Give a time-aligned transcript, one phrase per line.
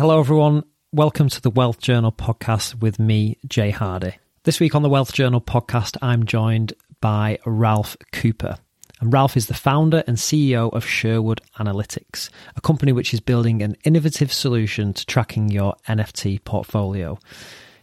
[0.00, 0.64] Hello, everyone.
[0.92, 4.16] Welcome to the Wealth Journal podcast with me, Jay Hardy.
[4.44, 8.56] This week on the Wealth Journal podcast, I'm joined by Ralph Kuepper.
[9.02, 13.60] And Ralph is the founder and CEO of Sherwood Analytics, a company which is building
[13.60, 17.18] an innovative solution to tracking your NFT portfolio.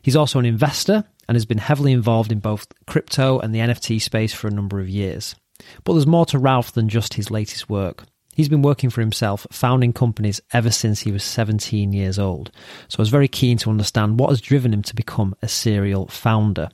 [0.02, 4.02] He's also an investor and has been heavily involved in both crypto and the NFT
[4.02, 5.36] space for a number of years.
[5.84, 8.06] But there's more to Ralph than just his latest work.
[8.38, 12.52] He's been working for himself, founding companies ever since he was 17 years old.
[12.88, 16.06] So I was very keen to understand what has driven him to become a serial
[16.06, 16.70] founder.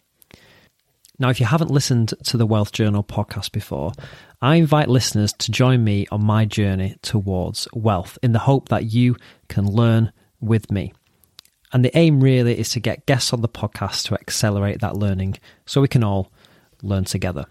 [1.17, 3.93] Now, if you haven't listened to the Wealth Journal podcast before,
[4.41, 8.91] I invite listeners to join me on my journey towards wealth in the hope that
[8.91, 9.15] you
[9.47, 10.91] can learn with me.
[11.71, 15.37] And the aim really is to get guests on the podcast to accelerate that learning
[15.65, 16.29] so we can all
[16.81, 17.45] learn together.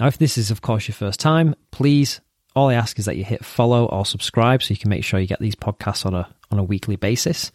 [0.00, 2.22] Now, if this is, of course, your first time, please,
[2.54, 5.20] all I ask is that you hit follow or subscribe so you can make sure
[5.20, 7.50] you get these podcasts on a, on a weekly basis.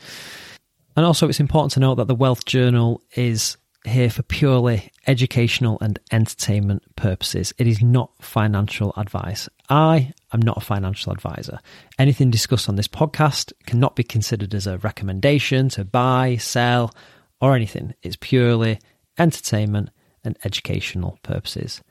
[0.96, 5.78] And also, it's important to note that the Wealth Journal is here for purely educational
[5.80, 7.54] and entertainment purposes.
[7.58, 9.48] It is not financial advice.
[9.70, 11.60] I am not a financial advisor.
[11.98, 16.94] Anything discussed on this podcast cannot be considered as a recommendation to buy, sell,
[17.40, 17.94] or anything.
[18.04, 18.80] It's purely
[19.18, 19.90] entertainment
[20.24, 21.82] and educational purposes.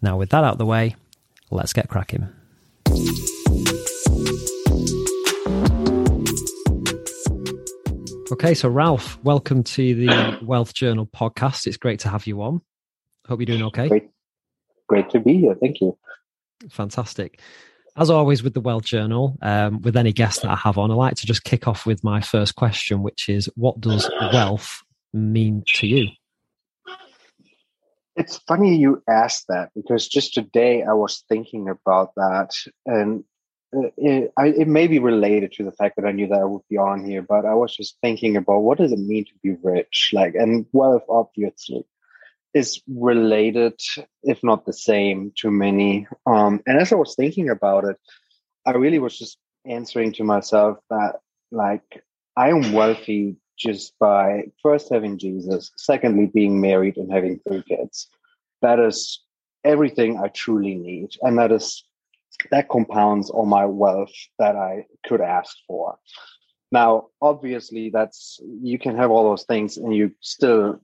[0.00, 0.96] Now, with that out of the way,
[1.50, 2.28] let's get cracking.
[8.30, 11.66] Okay, so Ralph, welcome to the Wealth Journal podcast.
[11.66, 12.60] It's great to have you on.
[13.26, 13.88] Hope you're doing okay.
[13.88, 14.10] Great,
[14.86, 15.56] great to be here.
[15.60, 15.98] Thank you.
[16.70, 17.40] Fantastic.
[17.96, 20.94] As always with the Wealth Journal, um, with any guest that I have on, I
[20.94, 25.64] like to just kick off with my first question, which is what does wealth mean
[25.74, 26.06] to you?
[28.18, 32.50] It's funny you asked that because just today I was thinking about that.
[32.84, 33.22] And
[33.74, 36.62] uh, it, it may be related to the fact that I knew that I would
[36.68, 39.56] be on here, but I was just thinking about what does it mean to be
[39.62, 40.10] rich?
[40.12, 41.84] Like, and wealth obviously
[42.54, 43.80] is related,
[44.24, 46.08] if not the same, to many.
[46.26, 47.96] Um, and as I was thinking about it,
[48.66, 51.20] I really was just answering to myself that,
[51.52, 52.02] like,
[52.36, 58.08] I am wealthy just by first having Jesus, secondly, being married and having three kids.
[58.62, 59.20] That is
[59.64, 61.10] everything I truly need.
[61.22, 61.84] And that is
[62.50, 65.98] that compounds all my wealth that I could ask for.
[66.70, 70.80] Now, obviously, that's you can have all those things and you still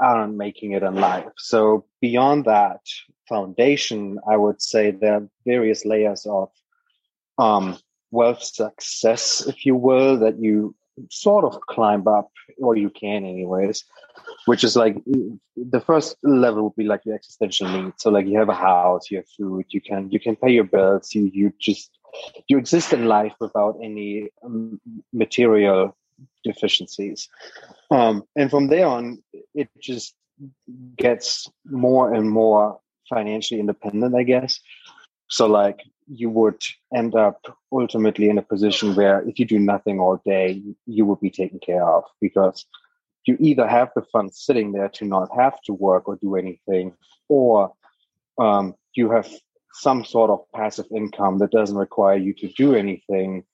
[0.00, 1.26] aren't making it in life.
[1.36, 2.80] So, beyond that
[3.28, 6.50] foundation, I would say there are various layers of
[7.38, 7.78] um,
[8.10, 10.74] wealth success, if you will, that you
[11.10, 13.84] sort of climb up, or you can, anyways.
[14.46, 14.96] Which is like
[15.56, 18.02] the first level would be like your existential needs.
[18.02, 20.64] So like you have a house, you have food, you can you can pay your
[20.64, 21.90] bills, you you just
[22.48, 24.80] you exist in life without any um,
[25.12, 25.96] material
[26.44, 27.28] deficiencies.
[27.90, 29.22] Um, and from there on,
[29.54, 30.14] it just
[30.96, 34.60] gets more and more financially independent, I guess.
[35.28, 36.62] So like you would
[36.94, 37.40] end up
[37.72, 41.58] ultimately in a position where if you do nothing all day, you will be taken
[41.58, 42.64] care of because
[43.24, 46.92] you either have the funds sitting there to not have to work or do anything,
[47.28, 47.72] or
[48.38, 49.28] um, you have
[49.72, 53.44] some sort of passive income that doesn't require you to do anything.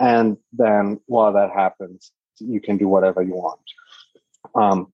[0.00, 3.60] And then while that happens, you can do whatever you want.
[4.54, 4.92] Um,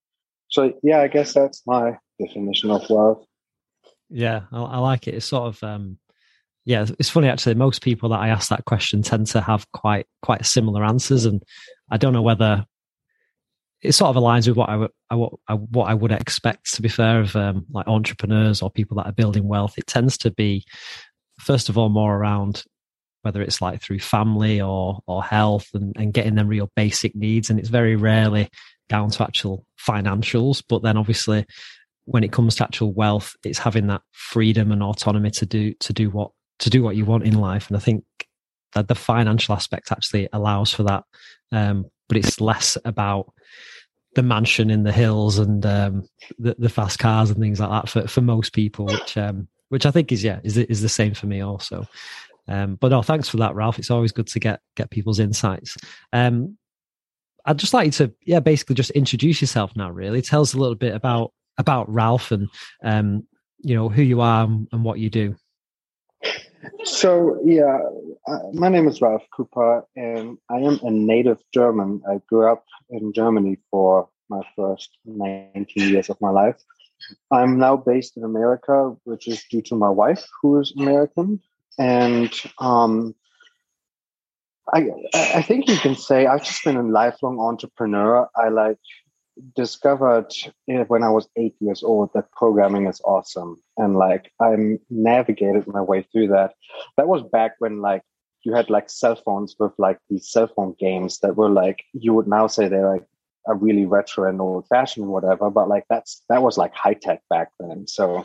[0.49, 3.25] so, yeah, I guess that's my definition of wealth.
[4.11, 5.15] Yeah, I, I like it.
[5.15, 5.99] It's sort of um,
[6.67, 7.55] yeah, it's funny actually.
[7.55, 11.41] Most people that I ask that question tend to have quite quite similar answers, and
[11.91, 12.67] I don't know whether
[13.83, 16.75] it sort of aligns with what I, I what I what I would expect.
[16.75, 20.19] To be fair, of um, like entrepreneurs or people that are building wealth, it tends
[20.19, 20.65] to be
[21.39, 22.65] first of all more around
[23.23, 27.49] whether it's like through family or or health and, and getting them real basic needs,
[27.49, 28.51] and it's very rarely
[28.89, 30.65] down to actual financials.
[30.69, 31.47] But then obviously,
[32.07, 35.93] when it comes to actual wealth, it's having that freedom and autonomy to do to
[35.93, 37.69] do what to do what you want in life.
[37.69, 38.05] And I think
[38.75, 41.05] that the financial aspect actually allows for that.
[41.53, 43.33] Um, but it's less about
[44.15, 46.09] the mansion in the hills and um,
[46.39, 49.87] the, the fast cars and things like that for, for most people, which um, which
[49.87, 51.87] I think is yeah is is the same for me also.
[52.49, 53.79] Um, but no, thanks for that, Ralph.
[53.79, 55.77] It's always good to get get people's insights.
[56.13, 56.57] Um,
[57.45, 59.91] I'd just like you to yeah basically just introduce yourself now.
[59.91, 62.49] Really, tell us a little bit about about Ralph and
[62.83, 63.27] um,
[63.59, 65.37] you know who you are and what you do.
[66.85, 67.79] So yeah,
[68.53, 72.03] my name is Ralph Kuepper, and I am a native German.
[72.09, 76.57] I grew up in Germany for my first 19 years of my life.
[77.31, 81.41] I'm now based in America, which is due to my wife, who is American.
[81.79, 83.15] And um,
[84.75, 88.29] I I think you can say I've just been a lifelong entrepreneur.
[88.37, 88.79] I like
[89.55, 90.33] discovered
[90.67, 95.83] when I was eight years old that programming is awesome, and like I navigated my
[95.83, 96.55] way through that.
[96.97, 98.03] That was back when like
[98.43, 102.15] you had like cell phones with like these cell phone games that were like you
[102.15, 103.07] would now say they're like
[103.49, 107.23] a really retro and old fashioned whatever but like that's that was like high tech
[107.29, 107.87] back then.
[107.87, 108.25] So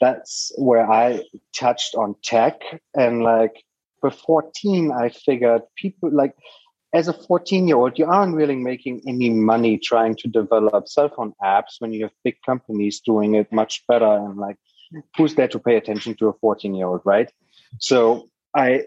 [0.00, 1.22] that's where i
[1.54, 2.60] touched on tech.
[2.94, 3.62] And like
[4.00, 6.34] for 14 i figured people like
[6.92, 11.08] as a 14 year old you aren't really making any money trying to develop cell
[11.08, 14.56] phone apps when you have big companies doing it much better and like
[15.16, 17.30] who's there to pay attention to a 14 year old right
[17.78, 18.82] so i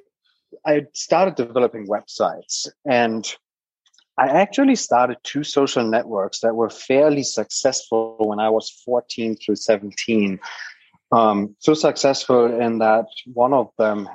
[0.65, 3.35] i started developing websites and
[4.15, 9.55] I actually started two social networks that were fairly successful when I was 14 through
[9.55, 10.39] 17.
[11.11, 14.07] Um, so successful in that one of them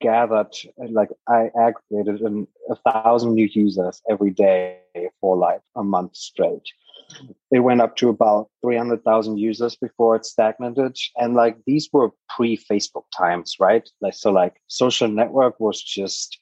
[0.00, 4.78] gathered, like, I aggregated an, a thousand new users every day
[5.20, 6.62] for like a month straight.
[7.50, 10.96] It went up to about 300,000 users before it stagnated.
[11.16, 13.88] And like, these were pre Facebook times, right?
[14.00, 16.38] Like, so like, social network was just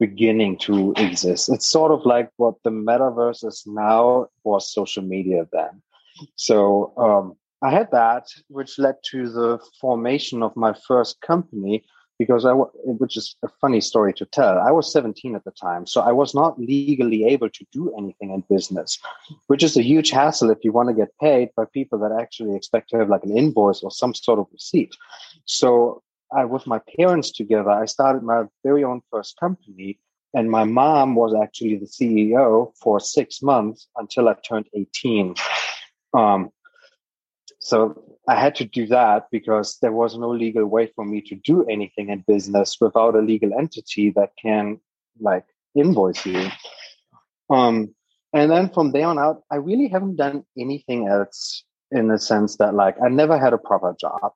[0.00, 1.48] beginning to exist.
[1.48, 5.82] It's sort of like what the metaverse is now was social media then.
[6.36, 11.84] So um, I had that, which led to the formation of my first company.
[12.18, 14.58] Because I, which is a funny story to tell.
[14.58, 18.32] I was 17 at the time, so I was not legally able to do anything
[18.32, 18.98] in business,
[19.46, 22.56] which is a huge hassle if you want to get paid by people that actually
[22.56, 24.96] expect to have like an invoice or some sort of receipt.
[25.44, 29.98] So I, with my parents together, I started my very own first company.
[30.34, 35.34] And my mom was actually the CEO for six months until I turned 18.
[36.12, 36.50] Um,
[37.60, 41.34] so I had to do that because there was no legal way for me to
[41.34, 44.78] do anything in business without a legal entity that can
[45.18, 46.48] like invoice you.
[47.48, 47.94] Um,
[48.34, 52.56] and then from there on out, I really haven't done anything else in the sense
[52.56, 54.32] that like I never had a proper job.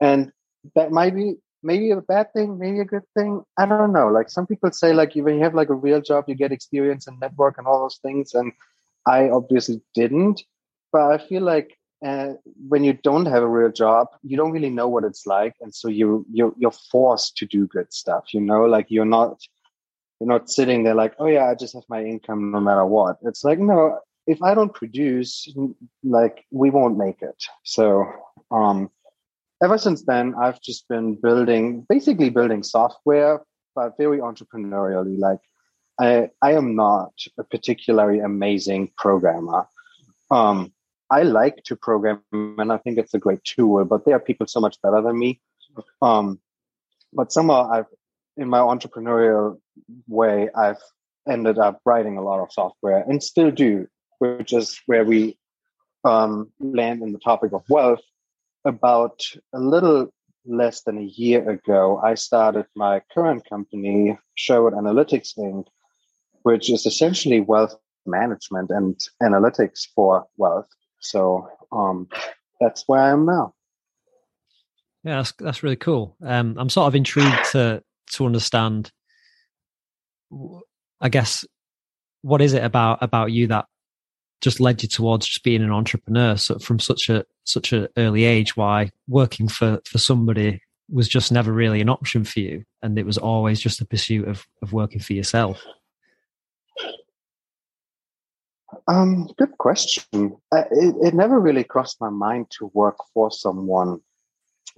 [0.00, 0.30] And
[0.76, 1.34] that might be
[1.64, 3.42] maybe a bad thing, maybe a good thing.
[3.58, 4.08] I don't know.
[4.08, 7.08] Like some people say, like when you have like a real job, you get experience
[7.08, 8.34] and network and all those things.
[8.34, 8.52] And
[9.08, 10.42] I obviously didn't,
[10.92, 12.34] but I feel like uh,
[12.68, 15.74] when you don't have a real job, you don't really know what it's like, and
[15.74, 18.34] so you you you're forced to do good stuff.
[18.34, 19.40] You know, like you're not
[20.20, 23.16] you're not sitting there like, oh yeah, I just have my income no matter what.
[23.22, 25.48] It's like no, if I don't produce,
[26.02, 27.42] like we won't make it.
[27.62, 28.06] So
[28.50, 28.90] um,
[29.62, 33.42] ever since then, I've just been building, basically building software,
[33.74, 35.18] but very entrepreneurially.
[35.18, 35.40] Like,
[35.98, 39.66] I, I am not a particularly amazing programmer.
[40.30, 40.73] Um,
[41.10, 43.84] I like to program, and I think it's a great tool.
[43.84, 45.40] But there are people so much better than me.
[46.02, 46.40] Um,
[47.12, 47.86] but somehow, I've
[48.36, 49.60] in my entrepreneurial
[50.08, 50.82] way, I've
[51.28, 53.86] ended up writing a lot of software and still do,
[54.18, 55.38] which is where we
[56.04, 58.02] um, land in the topic of wealth
[58.64, 59.20] about
[59.52, 60.08] a little
[60.46, 65.66] less than a year ago, I started my current company, Sherwood Analytics Inc.,
[66.42, 67.74] which is essentially wealth
[68.06, 70.68] management and analytics for wealth.
[71.04, 72.08] So um,
[72.60, 73.54] that's where I am now.
[75.04, 76.16] Yeah, that's that's really cool.
[76.24, 78.90] Um, I'm sort of intrigued to to understand.
[81.00, 81.44] I guess
[82.22, 83.66] what is it about about you that
[84.40, 88.24] just led you towards just being an entrepreneur so from such a such an early
[88.24, 92.98] age why working for for somebody was just never really an option for you and
[92.98, 95.62] it was always just the pursuit of of working for yourself
[98.88, 100.36] um good question.
[100.52, 104.00] Uh, it, it never really crossed my mind to work for someone.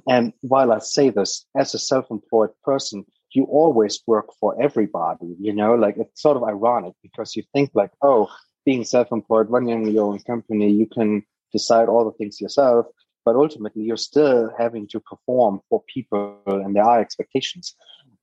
[0.09, 5.53] And while i say this as a self-employed person you always work for everybody you
[5.53, 5.75] know?
[5.75, 8.29] Like it's sort of ironic because you think like oh
[8.67, 11.23] being self-employed, running your own company, you can
[11.53, 12.87] decide all the things yourself,
[13.25, 17.75] but ultimately you're still having to perform for people and there are expectations.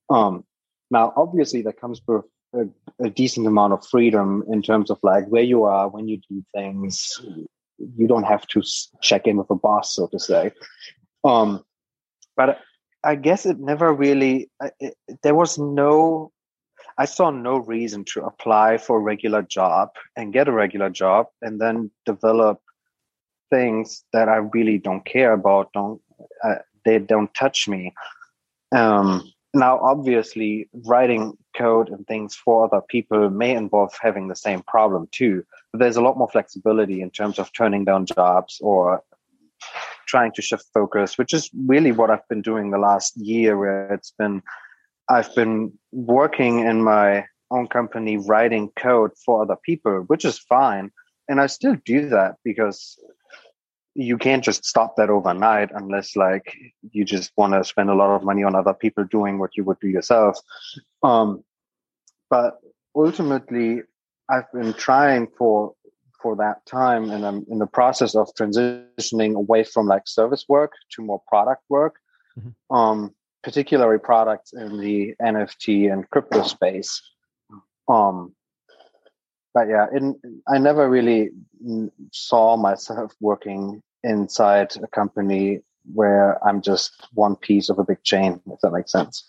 [0.09, 0.43] Um,
[0.91, 5.25] now, obviously that comes with a, a, decent amount of freedom in terms of like
[5.27, 7.21] where you are, when you do things.
[7.97, 8.61] You don't have to
[9.01, 10.51] check in with a boss, so to say.
[11.23, 11.63] Um,
[12.37, 12.59] but
[13.03, 16.31] I guess it never really, it, there was no
[16.97, 21.27] I saw no reason to apply for a regular job and get a regular job
[21.41, 22.59] and then develop
[23.49, 25.71] things that I really don't care about.
[25.73, 26.01] Don't
[26.43, 26.55] uh,
[26.85, 27.93] they don't touch me.
[28.71, 34.63] Um, now, obviously, writing code and things for other people may involve having the same
[34.63, 35.45] problem too.
[35.71, 39.03] But there's a lot more flexibility in terms of turning down jobs or
[40.07, 43.93] trying to shift focus, which is really what I've been doing the last year, where
[43.93, 44.41] it's been
[45.09, 50.91] I've been working in my own company writing code for other people, which is fine.
[51.29, 52.97] And I still do that because
[53.95, 56.55] you can't just stop that overnight unless like
[56.91, 59.63] you just want to spend a lot of money on other people doing what you
[59.63, 60.39] would do yourself.
[61.03, 61.43] Um,
[62.29, 62.59] but
[62.95, 63.81] ultimately,
[64.29, 65.73] I've been trying for
[66.21, 70.71] for that time, and I'm in the process of transitioning away from like service work
[70.91, 71.97] to more product work.
[72.37, 72.75] Mm-hmm.
[72.75, 77.01] Um, particularly products in the NFT and crypto space.
[77.87, 78.33] Um,
[79.53, 81.29] but yeah, in, I never really
[82.11, 85.61] saw myself working inside a company
[85.93, 89.25] where I'm just one piece of a big chain, if that makes sense.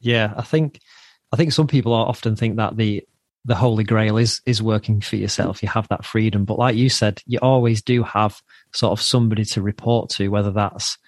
[0.00, 0.80] Yeah, I think
[1.32, 3.04] I think some people often think that the
[3.44, 5.62] the holy grail is is working for yourself.
[5.62, 8.40] You have that freedom, but like you said, you always do have
[8.72, 10.98] sort of somebody to report to, whether that's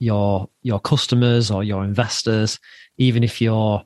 [0.00, 2.58] your your customers or your investors
[2.96, 3.82] even if you're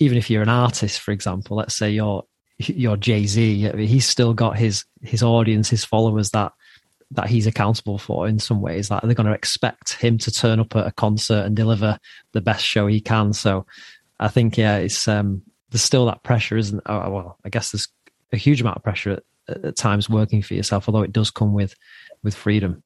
[0.00, 2.24] even if you're an artist for example let's say you're
[2.68, 6.52] you're jay-z he's still got his his audience his followers that
[7.10, 10.58] that he's accountable for in some ways that they're going to expect him to turn
[10.58, 11.98] up at a concert and deliver
[12.32, 13.66] the best show he can so
[14.20, 17.88] i think yeah it's um there's still that pressure isn't oh, well i guess there's
[18.32, 21.52] a huge amount of pressure at, at times working for yourself although it does come
[21.52, 21.74] with
[22.22, 22.82] with freedom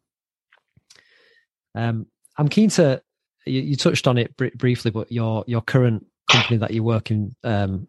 [1.74, 2.06] um
[2.36, 3.02] I'm keen to.
[3.44, 7.10] You, you touched on it br- briefly, but your your current company that you work
[7.10, 7.86] in, um,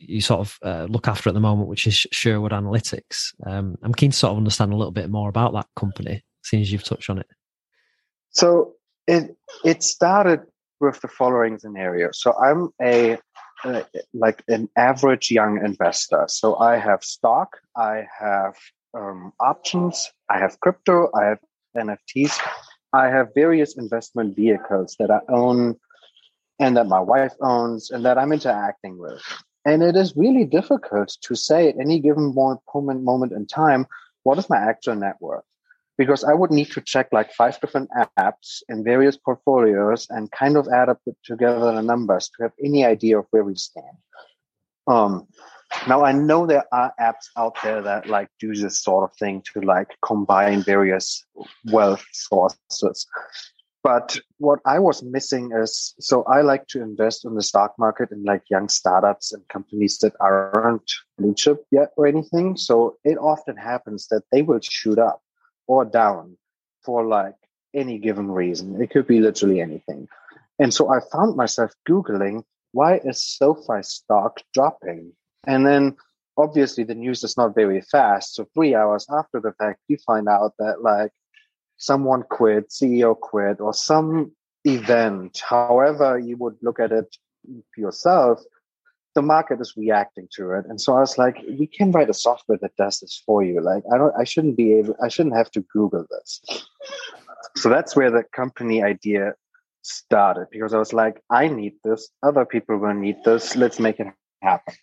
[0.00, 3.34] you sort of uh, look after at the moment, which is Sherwood Analytics.
[3.46, 6.62] Um, I'm keen to sort of understand a little bit more about that company, seeing
[6.62, 7.26] as you've touched on it.
[8.30, 8.74] So
[9.06, 10.40] it it started
[10.80, 12.10] with the following scenario.
[12.12, 13.18] So I'm a
[13.64, 13.82] uh,
[14.14, 16.24] like an average young investor.
[16.28, 18.56] So I have stock, I have
[18.94, 21.38] um, options, I have crypto, I have
[21.76, 22.38] NFTs,
[22.92, 25.76] I have various investment vehicles that I own
[26.58, 29.22] and that my wife owns and that I'm interacting with.
[29.64, 33.86] And it is really difficult to say at any given moment, moment in time,
[34.22, 35.44] what is my actual net worth?
[35.98, 40.56] Because I would need to check like five different apps in various portfolios and kind
[40.56, 43.96] of add up together the numbers to have any idea of where we stand.
[44.86, 45.28] Um,
[45.86, 49.42] now I know there are apps out there that like do this sort of thing
[49.52, 51.24] to like combine various
[51.66, 53.06] wealth sources.
[53.82, 58.10] But what I was missing is so I like to invest in the stock market
[58.10, 62.56] in like young startups and companies that aren't blue chip yet or anything.
[62.56, 65.22] So it often happens that they will shoot up
[65.66, 66.36] or down
[66.82, 67.36] for like
[67.72, 68.82] any given reason.
[68.82, 70.08] It could be literally anything.
[70.58, 75.12] And so I found myself Googling, why is SoFi stock dropping?
[75.46, 75.96] And then
[76.36, 78.34] obviously the news is not very fast.
[78.34, 81.12] So three hours after the fact, you find out that like
[81.80, 84.32] someone quit, CEO quit, or some
[84.64, 87.16] event, however you would look at it
[87.76, 88.40] yourself,
[89.14, 90.66] the market is reacting to it.
[90.68, 93.60] And so I was like, we can write a software that does this for you.
[93.60, 96.42] Like I don't I shouldn't be able I shouldn't have to Google this.
[97.56, 99.34] So that's where the company idea
[99.82, 103.98] started because I was like, I need this, other people will need this, let's make
[103.98, 104.08] it
[104.42, 104.74] happen.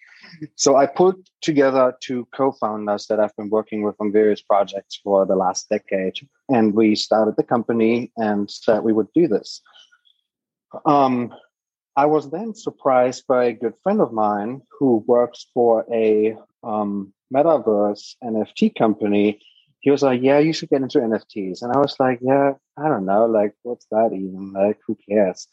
[0.55, 5.25] So I put together two co-founders that I've been working with on various projects for
[5.25, 6.15] the last decade,
[6.49, 9.61] and we started the company and said we would do this.
[10.85, 11.33] Um,
[11.95, 17.13] I was then surprised by a good friend of mine who works for a um,
[17.33, 19.39] metaverse NFT company.
[19.79, 22.87] He was like, "Yeah, you should get into NFTs," and I was like, "Yeah, I
[22.87, 24.53] don't know, like, what's that even?
[24.53, 25.47] Like, who cares?"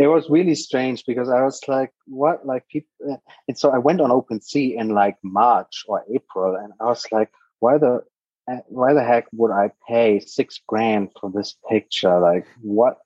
[0.00, 2.46] It was really strange because I was like, what?
[2.46, 6.84] Like people, and so I went on OpenSea in like March or April, and I
[6.84, 8.02] was like, why the,
[8.50, 12.18] uh, why the heck would I pay six grand for this picture?
[12.18, 12.96] Like what?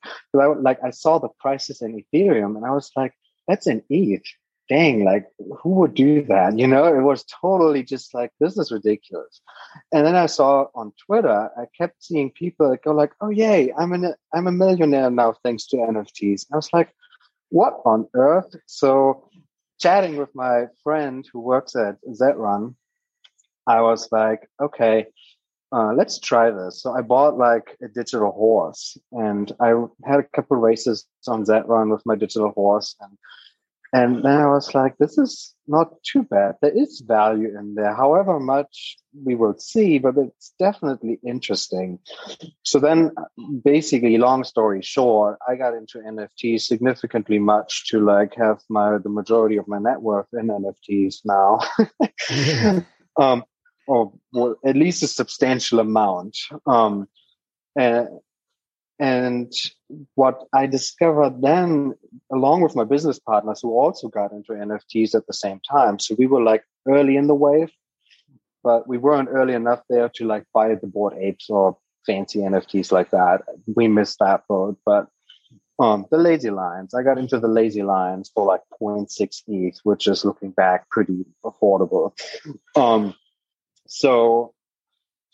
[0.40, 3.12] I, like I saw the prices in Ethereum, and I was like,
[3.48, 4.22] that's an ETH.
[4.68, 5.26] Dang, like
[5.60, 6.58] who would do that?
[6.58, 9.42] You know, it was totally just like this is ridiculous.
[9.92, 13.92] And then I saw on Twitter, I kept seeing people go like, "Oh yay, I'm
[13.92, 16.94] an I'm a millionaire now thanks to NFTs." I was like,
[17.50, 19.28] "What on earth?" So,
[19.80, 22.74] chatting with my friend who works at ZED RUN,
[23.66, 25.08] I was like, "Okay,
[25.72, 30.28] uh, let's try this." So I bought like a digital horse, and I had a
[30.34, 33.18] couple races on ZED RUN with my digital horse, and
[33.94, 36.56] and then I was like, this is not too bad.
[36.60, 42.00] There is value in there, however much we will see, but it's definitely interesting.
[42.64, 43.12] So then,
[43.64, 49.10] basically, long story short, I got into NFTs significantly much to like have my the
[49.10, 51.60] majority of my net worth in NFTs now.
[53.24, 53.44] um,
[53.86, 56.36] or well, at least a substantial amount.
[56.66, 57.06] Um,
[57.78, 58.08] and
[58.98, 59.52] And
[60.14, 61.94] what I discovered then,
[62.32, 66.14] along with my business partners who also got into NFTs at the same time, so
[66.16, 67.72] we were like early in the wave,
[68.62, 72.92] but we weren't early enough there to like buy the Bored Apes or fancy NFTs
[72.92, 73.42] like that.
[73.74, 75.08] We missed that boat, but
[75.80, 76.94] um, the lazy lions.
[76.94, 81.24] I got into the lazy lions for like 0.6 ETH, which is looking back pretty
[81.44, 82.12] affordable.
[82.76, 83.14] Um,
[83.86, 84.52] so,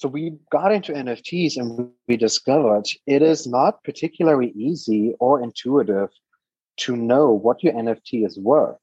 [0.01, 6.09] so we got into NFTs and we discovered it is not particularly easy or intuitive
[6.79, 8.79] to know what your NFT is worth.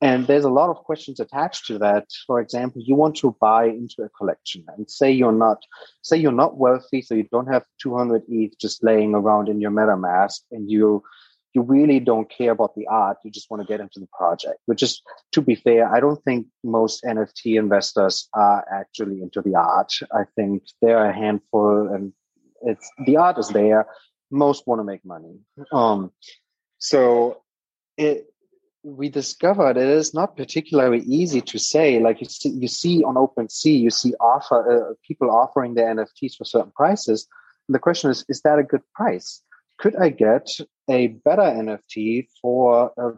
[0.00, 2.06] And there's a lot of questions attached to that.
[2.28, 5.58] For example, you want to buy into a collection and say you're not,
[6.02, 9.72] say you're not wealthy, so you don't have 200 ETH just laying around in your
[9.72, 11.02] MetaMask and you,
[11.54, 13.18] you really don't care about the art.
[13.24, 15.00] You just want to get into the project, which is,
[15.32, 19.92] to be fair, I don't think most NFT investors are actually into the art.
[20.12, 22.12] I think there are a handful and
[22.62, 23.86] it's, the art is there.
[24.30, 25.38] Most want to make money.
[25.72, 26.10] Um,
[26.78, 27.42] so
[27.96, 28.26] it,
[28.82, 32.00] we discovered it is not particularly easy to say.
[32.00, 36.36] Like you see, you see on OpenSea, you see offer uh, people offering their NFTs
[36.36, 37.28] for certain prices.
[37.68, 39.40] And the question is, is that a good price?
[39.78, 40.48] Could I get
[40.88, 43.12] a better NFT for a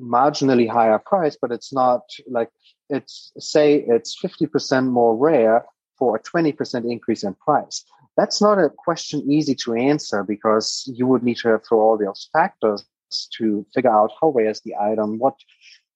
[0.00, 2.50] marginally higher price, but it's not like
[2.88, 5.64] it's say it's 50% more rare
[5.98, 7.84] for a 20% increase in price.
[8.16, 11.98] That's not a question easy to answer because you would need to have through all
[11.98, 12.84] those factors
[13.38, 15.34] to figure out how rare is the item, what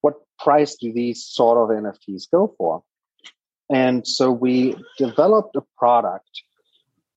[0.03, 2.83] what price do these sort of NFTs go for?
[3.71, 6.31] And so we developed a product,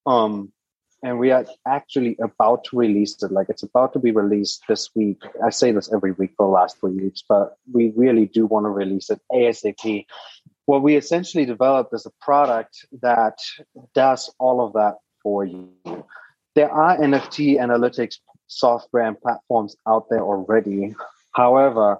[0.06, 0.52] um,
[1.04, 3.32] and we are actually about to release it.
[3.32, 5.22] Like it's about to be released this week.
[5.46, 8.66] I say this every week for the last three weeks, but we really do want
[8.66, 10.06] to release it ASAP.
[10.66, 13.38] What we essentially developed is a product that
[13.94, 15.74] does all of that for you.
[16.56, 20.96] There are NFT analytics software and platforms out there already.
[21.34, 22.00] However,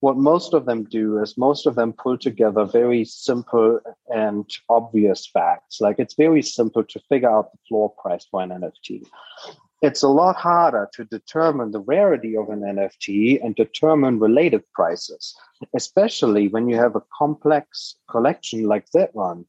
[0.00, 5.26] what most of them do is most of them pull together very simple and obvious
[5.26, 5.80] facts.
[5.80, 9.06] Like it's very simple to figure out the floor price for an NFT.
[9.82, 15.36] It's a lot harder to determine the rarity of an NFT and determine related prices,
[15.74, 19.46] especially when you have a complex collection like that one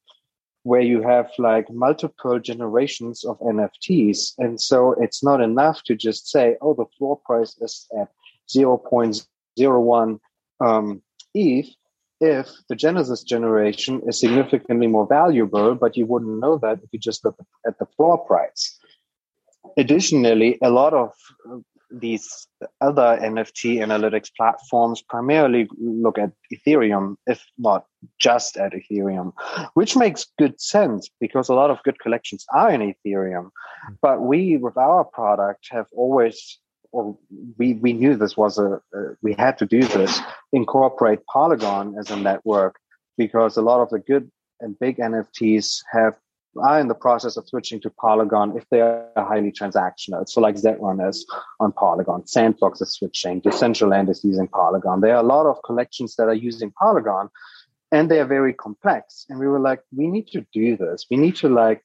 [0.63, 4.33] where you have like multiple generations of NFTs.
[4.37, 8.09] And so it's not enough to just say, oh, the floor price is at
[8.53, 10.19] 0.01
[10.59, 11.01] um,
[11.33, 11.67] ETH
[12.21, 16.99] if the Genesis generation is significantly more valuable, but you wouldn't know that if you
[16.99, 18.77] just look at the floor price.
[19.77, 21.13] Additionally, a lot of
[21.91, 22.47] these
[22.81, 27.85] other NFT analytics platforms primarily look at Ethereum, if not
[28.19, 29.33] just at Ethereum,
[29.73, 33.49] which makes good sense because a lot of good collections are in Ethereum.
[34.01, 36.59] But we, with our product, have always,
[36.91, 37.17] or
[37.57, 40.19] we, we knew this was a, uh, we had to do this,
[40.51, 42.79] incorporate Polygon as a network
[43.17, 46.15] because a lot of the good and big NFTs have
[46.57, 50.27] are in the process of switching to Polygon if they are highly transactional.
[50.27, 51.25] So like ZED RUN is
[51.59, 55.01] on Polygon, Sandbox is switching, Decentraland is using Polygon.
[55.01, 57.29] There are a lot of collections that are using Polygon
[57.91, 59.25] and they are very complex.
[59.29, 61.05] And we were like, we need to do this.
[61.09, 61.83] We need to like,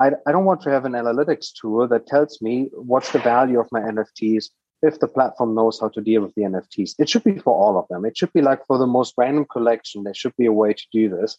[0.00, 3.60] I, I don't want to have an analytics tool that tells me what's the value
[3.60, 4.50] of my NFTs
[4.82, 6.94] if the platform knows how to deal with the NFTs.
[6.98, 8.04] It should be for all of them.
[8.04, 10.86] It should be like for the most random collection, there should be a way to
[10.92, 11.38] do this.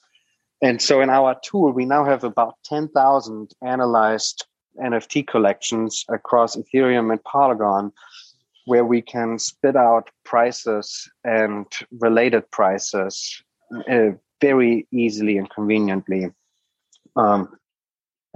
[0.62, 4.46] And so in our tool, we now have about 10,000 analyzed
[4.82, 7.92] NFT collections across Ethereum and Polygon,
[8.66, 11.66] where we can spit out prices and
[12.00, 13.44] related prices
[13.90, 16.32] uh, very easily and conveniently.
[17.16, 17.58] Um,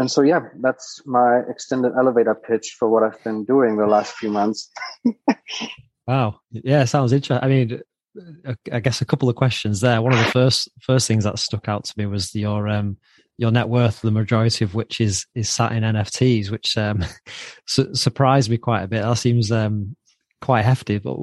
[0.02, 4.16] and so, yeah, that's my extended elevator pitch for what I've been doing the last
[4.16, 4.70] few months.
[6.08, 6.40] wow.
[6.52, 7.44] Yeah, sounds interesting.
[7.44, 7.82] I mean,
[8.74, 10.02] I guess a couple of questions there.
[10.02, 12.98] One of the first first things that stuck out to me was your um,
[13.38, 17.06] your net worth, the majority of which is is sat in NFTs, which um,
[17.68, 19.04] su- surprised me quite a bit.
[19.04, 19.96] That seems um,
[20.42, 20.98] quite hefty.
[20.98, 21.16] But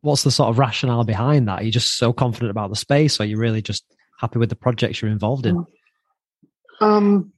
[0.00, 1.60] what's the sort of rationale behind that?
[1.60, 3.84] Are you just so confident about the space, or are you really just
[4.18, 5.64] happy with the projects you're involved in?
[6.80, 7.32] Um,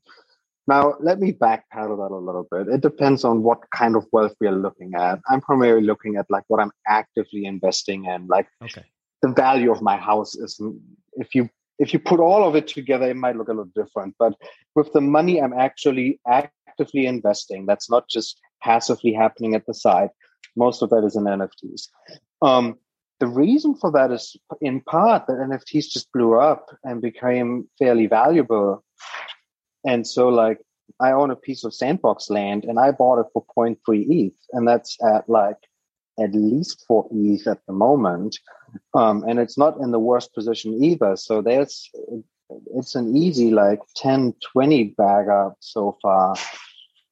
[0.68, 2.68] now, let me backpedal that a little bit.
[2.68, 5.20] It depends on what kind of wealth we are looking at.
[5.28, 8.26] I'm primarily looking at like what I'm actively investing in.
[8.26, 8.84] Like, okay
[9.22, 10.60] the value of my house is
[11.14, 11.48] if you
[11.78, 14.34] if you put all of it together it might look a little different but
[14.74, 20.10] with the money i'm actually actively investing that's not just passively happening at the side
[20.56, 21.88] most of that is in nfts
[22.42, 22.76] um,
[23.18, 28.06] the reason for that is in part that nfts just blew up and became fairly
[28.06, 28.84] valuable
[29.86, 30.60] and so like
[31.00, 34.34] I own a piece of sandbox land and I bought it for 0.3 ETH.
[34.52, 35.58] And that's at like
[36.18, 38.38] at least 4 ETH at the moment.
[38.94, 41.16] Um, and it's not in the worst position either.
[41.16, 41.90] So there's,
[42.74, 46.36] it's an easy like 10, 20 bag up so far.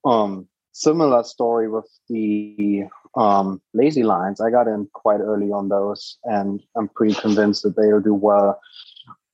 [0.05, 2.85] Um, similar story with the
[3.17, 4.41] um, lazy lions.
[4.41, 8.59] I got in quite early on those and I'm pretty convinced that they'll do well.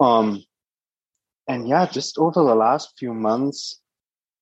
[0.00, 0.44] Um,
[1.50, 3.80] and yeah, just over the last few months,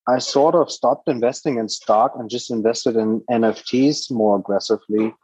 [0.07, 5.14] I sort of stopped investing in stock and just invested in NFTs more aggressively.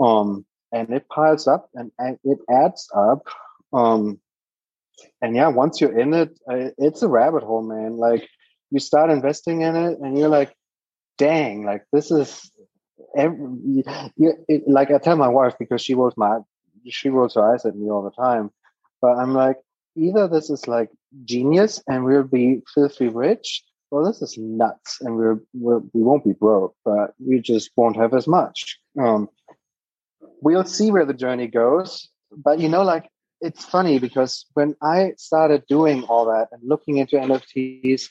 [0.00, 1.92] Um, and it piles up and,
[2.24, 3.26] it adds up.
[3.74, 4.20] Um,
[5.20, 6.30] and yeah, once you're in it,
[6.78, 7.98] it's a rabbit hole, man.
[7.98, 8.26] Like
[8.70, 10.54] you start investing in it and you're like,
[11.18, 12.50] dang, like this is
[13.14, 13.84] every,
[14.48, 16.38] it, like I tell my wife because she rolls my,
[16.88, 18.50] she rolls her eyes at me all the time,
[19.02, 19.56] but I'm like,
[19.96, 20.90] either this is like
[21.24, 26.24] genius and we'll be filthy rich or this is nuts, and we're, we're we won't
[26.24, 28.78] be broke, but we just won't have as much.
[28.98, 29.28] Um,
[30.40, 33.10] we'll see where the journey goes, but you know, like
[33.42, 38.08] it's funny because when I started doing all that and looking into NFTs,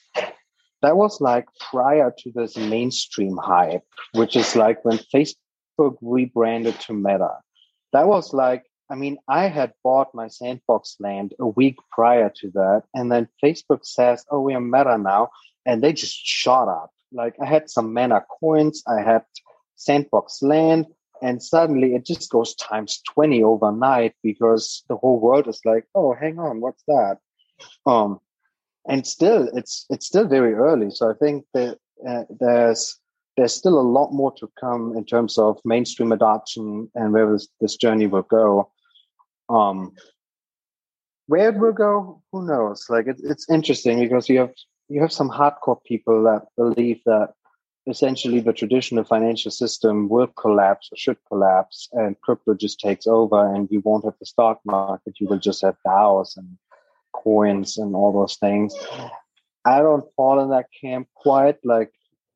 [0.83, 6.93] that was like prior to this mainstream hype, which is like when Facebook rebranded to
[6.93, 7.37] Meta.
[7.91, 12.51] That was like I mean, I had bought my sandbox land a week prior to
[12.51, 15.29] that, and then Facebook says, "Oh, we are Meta now,"
[15.65, 16.91] and they just shot up.
[17.13, 19.23] Like I had some mana coins, I had
[19.75, 20.87] sandbox land,
[21.21, 26.13] and suddenly it just goes times 20 overnight because the whole world is like, oh,
[26.13, 27.19] hang on, what's that?
[27.85, 28.19] Um,
[28.87, 30.91] and still, it's it's still very early.
[30.91, 32.99] So I think that uh, there's
[33.37, 37.47] there's still a lot more to come in terms of mainstream adoption and where this,
[37.61, 38.69] this journey will go.
[39.51, 39.93] Um,
[41.27, 42.85] where it will go, who knows?
[42.89, 44.53] Like it, it's interesting because you have
[44.89, 47.33] you have some hardcore people that believe that
[47.87, 53.53] essentially the traditional financial system will collapse or should collapse and crypto just takes over
[53.53, 55.19] and you won't have the stock market.
[55.19, 56.57] You will just have DAOs and
[57.13, 58.73] coins and all those things.
[59.65, 61.57] I don't fall in that camp quite.
[61.63, 61.91] Like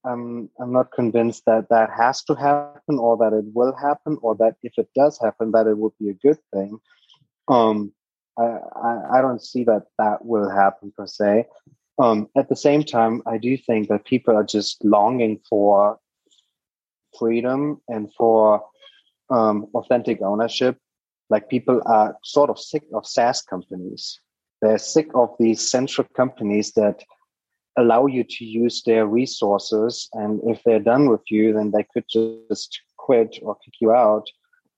[0.06, 4.36] i'm i'm not convinced that that has to happen or that it will happen or
[4.36, 6.80] that if it does happen that it would be a good thing
[7.48, 7.92] um
[8.38, 11.46] I, I, I don't see that that will happen per se.
[11.98, 15.98] Um, at the same time, I do think that people are just longing for
[17.18, 18.66] freedom and for
[19.30, 20.78] um, authentic ownership.
[21.30, 24.20] Like people are sort of sick of SaaS companies.
[24.62, 27.04] They're sick of these central companies that
[27.78, 30.10] allow you to use their resources.
[30.14, 34.28] And if they're done with you, then they could just quit or kick you out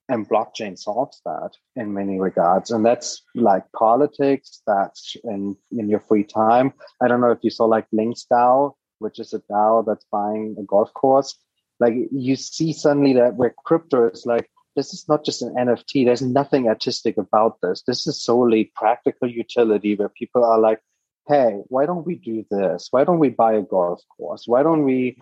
[0.09, 2.71] and blockchain solves that in many regards.
[2.71, 6.73] And that's like politics that's in in your free time.
[7.01, 10.55] I don't know if you saw like links dao which is a dao that's buying
[10.59, 11.37] a golf course.
[11.79, 16.05] Like you see suddenly that where crypto is like this is not just an nft
[16.05, 17.83] there's nothing artistic about this.
[17.85, 20.79] This is solely practical utility where people are like
[21.27, 22.87] hey why don't we do this?
[22.91, 24.43] Why don't we buy a golf course?
[24.47, 25.21] Why don't we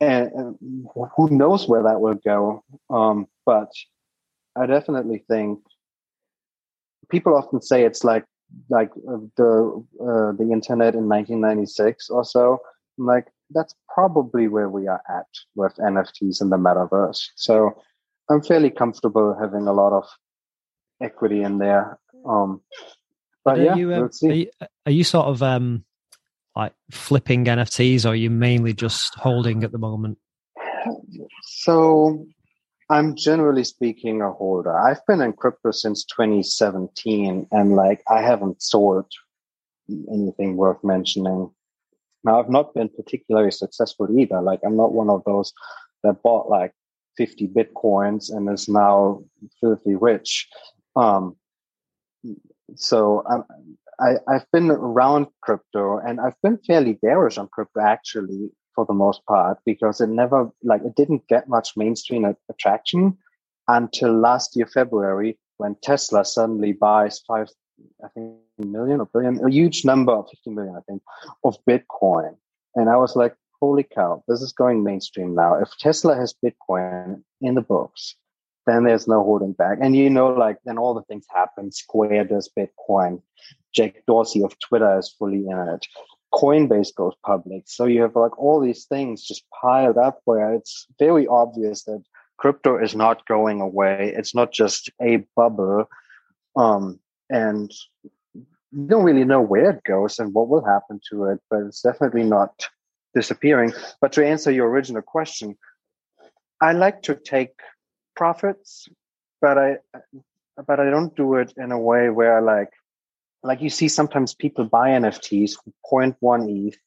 [0.00, 0.58] and,
[1.16, 2.64] who knows where that will go?
[2.90, 3.70] Um, but
[4.56, 5.60] I definitely think
[7.10, 8.24] people often say it's like
[8.68, 12.60] like uh, the uh, the internet in 1996 or so.
[12.98, 17.28] I'm like that's probably where we are at with NFTs in the metaverse.
[17.36, 17.72] So
[18.30, 20.04] I'm fairly comfortable having a lot of
[21.02, 21.98] equity in there.
[22.26, 22.60] Um,
[23.44, 24.50] but are yeah, you, um, are you,
[24.86, 25.84] are you sort of um,
[26.54, 30.18] like flipping NFTs, or are you mainly just holding at the moment?
[31.42, 32.26] So
[32.92, 34.76] I'm generally speaking a holder.
[34.78, 39.06] I've been in crypto since 2017 and like I haven't sold
[39.88, 41.50] anything worth mentioning.
[42.22, 44.42] Now I've not been particularly successful either.
[44.42, 45.54] Like I'm not one of those
[46.02, 46.74] that bought like
[47.16, 49.24] 50 bitcoins and is now
[49.58, 50.46] filthy rich.
[50.94, 51.36] Um,
[52.74, 53.44] so I'm,
[54.00, 58.94] I, I've been around crypto and I've been fairly bearish on crypto actually for the
[58.94, 63.16] most part because it never like it didn't get much mainstream attraction
[63.68, 67.48] until last year February when Tesla suddenly buys five
[68.04, 71.02] I think million or billion a huge number of 50 million I think
[71.44, 72.36] of Bitcoin.
[72.74, 75.54] And I was like holy cow this is going mainstream now.
[75.54, 78.16] If Tesla has Bitcoin in the books
[78.66, 79.78] then there's no holding back.
[79.80, 81.72] And you know like then all the things happen.
[81.72, 83.20] Square does Bitcoin.
[83.74, 85.86] Jack Dorsey of Twitter is fully in it
[86.32, 87.64] Coinbase goes public.
[87.66, 92.02] So you have like all these things just piled up where it's very obvious that
[92.38, 94.12] crypto is not going away.
[94.16, 95.88] It's not just a bubble.
[96.56, 96.98] Um,
[97.30, 97.70] and
[98.34, 101.82] you don't really know where it goes and what will happen to it, but it's
[101.82, 102.66] definitely not
[103.14, 103.72] disappearing.
[104.00, 105.56] But to answer your original question,
[106.60, 107.54] I like to take
[108.16, 108.88] profits,
[109.40, 109.76] but I
[110.66, 112.70] but I don't do it in a way where like
[113.42, 116.78] like you see sometimes people buy NFTs for 0.1 ETH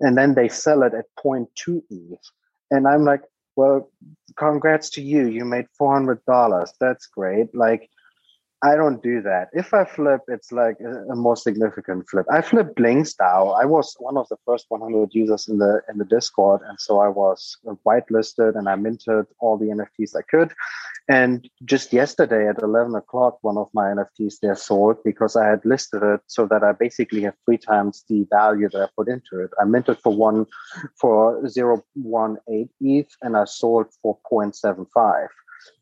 [0.00, 2.30] and then they sell it at 0.2 ETH.
[2.70, 3.22] And I'm like,
[3.56, 3.90] well,
[4.36, 5.26] congrats to you.
[5.26, 6.68] You made $400.
[6.78, 7.54] That's great.
[7.54, 7.88] Like,
[8.62, 9.48] I don't do that.
[9.52, 12.24] If I flip, it's like a, more significant flip.
[12.32, 13.54] I flipped Links DAO.
[13.60, 17.00] I was one of the first 100 users in the in the Discord, and so
[17.00, 20.54] I was whitelisted and I minted all the NFTs I could.
[21.08, 25.64] And just yesterday at 11 o'clock, one of my NFTs there sold because I had
[25.64, 29.38] listed it so that I basically have three times the value that I put into
[29.40, 29.50] it.
[29.60, 30.46] I minted for one
[30.98, 35.28] for 0.18 ETH and I sold for 0.75.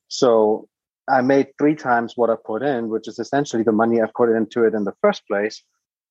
[0.08, 0.68] So
[1.08, 4.30] I made three times what I put in, which is essentially the money I put
[4.30, 5.62] into it in the first place.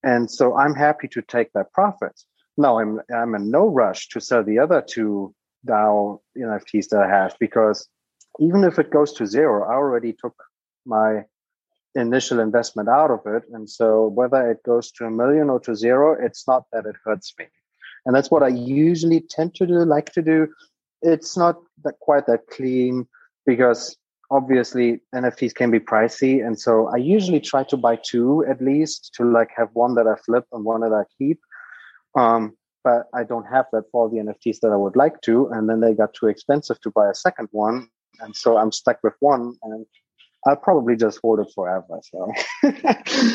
[0.03, 2.19] And so I'm happy to take that profit.
[2.57, 5.33] Now I'm I'm in no rush to sell the other two
[5.65, 7.87] DAO NFTs that I have because
[8.39, 10.35] even if it goes to zero, I already took
[10.85, 11.23] my
[11.95, 13.43] initial investment out of it.
[13.51, 16.95] And so whether it goes to a million or to zero, it's not that it
[17.03, 17.45] hurts me.
[18.05, 20.47] And that's what I usually tend to do, like to do.
[21.01, 23.07] It's not that quite that clean
[23.45, 23.95] because
[24.31, 26.45] obviously NFTs can be pricey.
[26.45, 30.07] And so I usually try to buy two at least to like have one that
[30.07, 31.39] I flip and one that I keep.
[32.15, 35.47] Um, but I don't have that for the NFTs that I would like to.
[35.47, 37.87] And then they got too expensive to buy a second one.
[38.19, 39.85] And so I'm stuck with one and
[40.45, 41.99] I'll probably just hold it forever.
[42.03, 42.31] So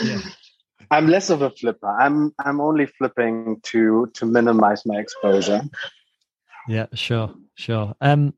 [0.04, 0.20] yeah.
[0.90, 1.88] I'm less of a flipper.
[1.88, 5.62] I'm I'm only flipping to to minimize my exposure.
[6.68, 7.94] Yeah, sure, sure.
[8.00, 8.34] Um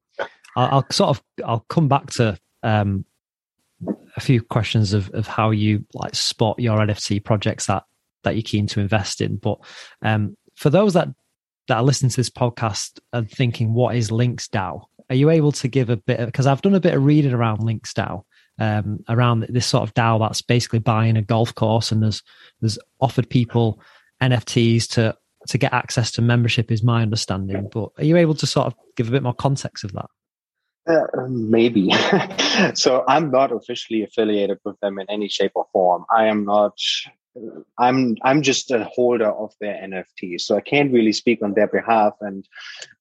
[0.56, 3.04] I'll, I'll sort of I'll come back to um,
[4.16, 7.84] a few questions of, of how you like spot your NFT projects that
[8.24, 9.36] that you're keen to invest in.
[9.36, 9.58] But
[10.02, 11.08] um, for those that
[11.68, 14.82] that are listening to this podcast and thinking, what is Links DAO?
[15.08, 17.32] Are you able to give a bit of because I've done a bit of reading
[17.32, 18.24] around Links DAO,
[18.58, 22.22] um, around this sort of DAO that's basically buying a golf course and there's
[22.60, 23.80] there's offered people
[24.22, 25.16] NFTs to
[25.48, 27.68] to get access to membership is my understanding.
[27.72, 30.10] But are you able to sort of give a bit more context of that?
[30.90, 31.92] Uh, maybe.
[32.74, 36.04] so I'm not officially affiliated with them in any shape or form.
[36.14, 36.78] I am not.
[37.78, 41.68] I'm I'm just a holder of their NFT, so I can't really speak on their
[41.68, 42.14] behalf.
[42.20, 42.44] And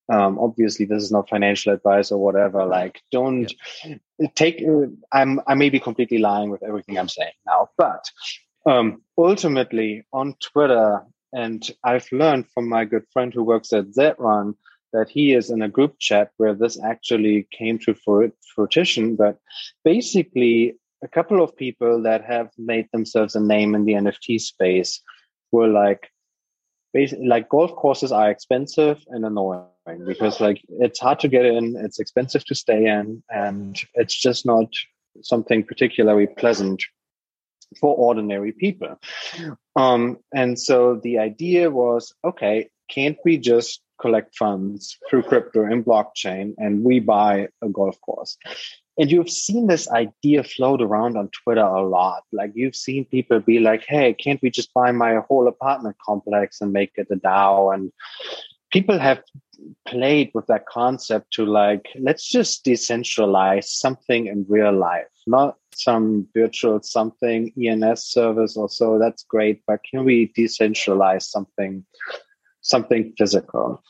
[0.08, 2.66] um, obviously, this is not financial advice or whatever.
[2.66, 3.52] Like, don't
[3.84, 4.28] yeah.
[4.36, 4.64] take.
[5.12, 8.06] I'm I may be completely lying with everything I'm saying now, but
[8.68, 11.02] um, ultimately on Twitter,
[11.34, 14.56] and I've learned from my good friend who works at ZED RUN
[14.94, 17.96] that he is in a group chat where this actually came to
[18.56, 19.16] fruition.
[19.16, 19.38] But
[19.84, 25.02] basically, a couple of people that have made themselves a name in the NFT space
[25.52, 26.10] were like,
[26.94, 29.66] basically, like golf courses are expensive and annoying
[30.06, 34.46] because like it's hard to get in, it's expensive to stay in, and it's just
[34.46, 34.68] not
[35.22, 36.84] something particularly pleasant
[37.80, 39.00] for ordinary people.
[39.76, 45.86] Um, and so the idea was, okay, can't we just collect funds through crypto and
[45.86, 48.38] blockchain and we buy a golf course.
[48.98, 52.24] And you've seen this idea float around on Twitter a lot.
[52.34, 56.60] Like you've seen people be like, hey, can't we just buy my whole apartment complex
[56.60, 57.74] and make it a DAO?
[57.74, 57.94] And
[58.72, 59.22] people have
[59.88, 66.28] played with that concept to like, let's just decentralize something in real life, not some
[66.36, 69.00] virtual something ENS service or so.
[69.00, 69.62] That's great.
[69.66, 71.86] But can we decentralize something
[72.62, 73.82] something physical.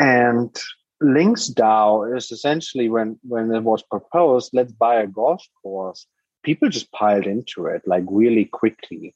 [0.00, 0.56] And
[1.00, 6.06] Links DAO is essentially when when it was proposed, let's buy a golf course.
[6.42, 9.14] People just piled into it like really quickly.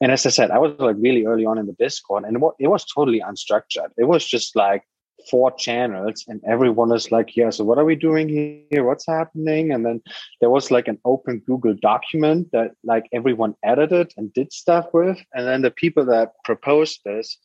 [0.00, 2.68] And as I said, I was like really early on in the Discord, and it
[2.68, 3.90] was totally unstructured.
[3.96, 4.82] It was just like
[5.30, 8.84] four channels, and everyone is like, "Yeah, so what are we doing here?
[8.84, 10.02] What's happening?" And then
[10.40, 15.18] there was like an open Google document that like everyone edited and did stuff with,
[15.34, 17.38] and then the people that proposed this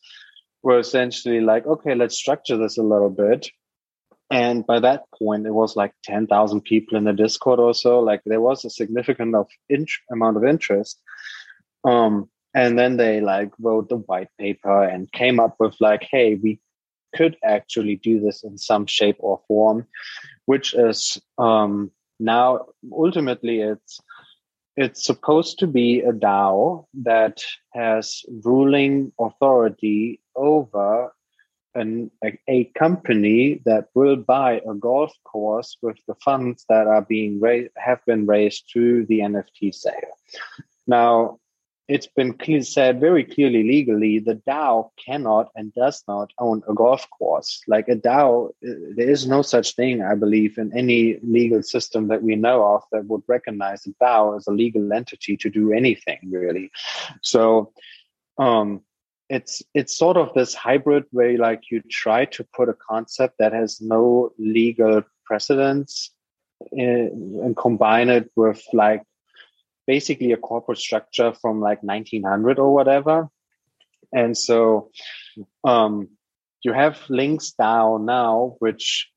[0.62, 3.48] were essentially like, okay, let's structure this a little bit.
[4.30, 8.00] And by that point, it was like 10,000 people in the Discord or so.
[8.00, 11.00] Like there was a significant of int- amount of interest.
[11.84, 16.34] Um, and then they like wrote the white paper and came up with like, hey,
[16.34, 16.60] we
[17.14, 19.86] could actually do this in some shape or form,
[20.44, 21.90] which is um,
[22.20, 24.00] now ultimately it's
[24.78, 27.42] it's supposed to be a DAO that
[27.74, 31.12] has ruling authority over
[31.74, 37.02] an, a, a, company that will buy a golf course with the funds that are
[37.02, 37.40] being
[37.76, 40.14] have been raised through the NFT sale.
[40.86, 41.40] Now,
[41.88, 46.74] it's been clear, said very clearly legally the DAO cannot and does not own a
[46.74, 47.62] golf course.
[47.66, 48.50] Like a DAO, uh,
[48.94, 52.82] there is no such thing, I believe, in any legal system that we know of
[52.92, 56.70] that would recognize a DAO as a legal entity to do anything really.
[57.22, 57.72] So,
[58.36, 58.82] um,
[59.30, 63.52] it's it's sort of this hybrid way, like you try to put a concept that
[63.52, 66.10] has no legal precedence
[66.72, 69.02] in, uh, and combine it with like
[69.88, 73.28] basically a corporate structure from like 1900 or whatever.
[74.12, 74.90] And so
[75.64, 76.10] um,
[76.62, 79.10] you have Links DAO now, which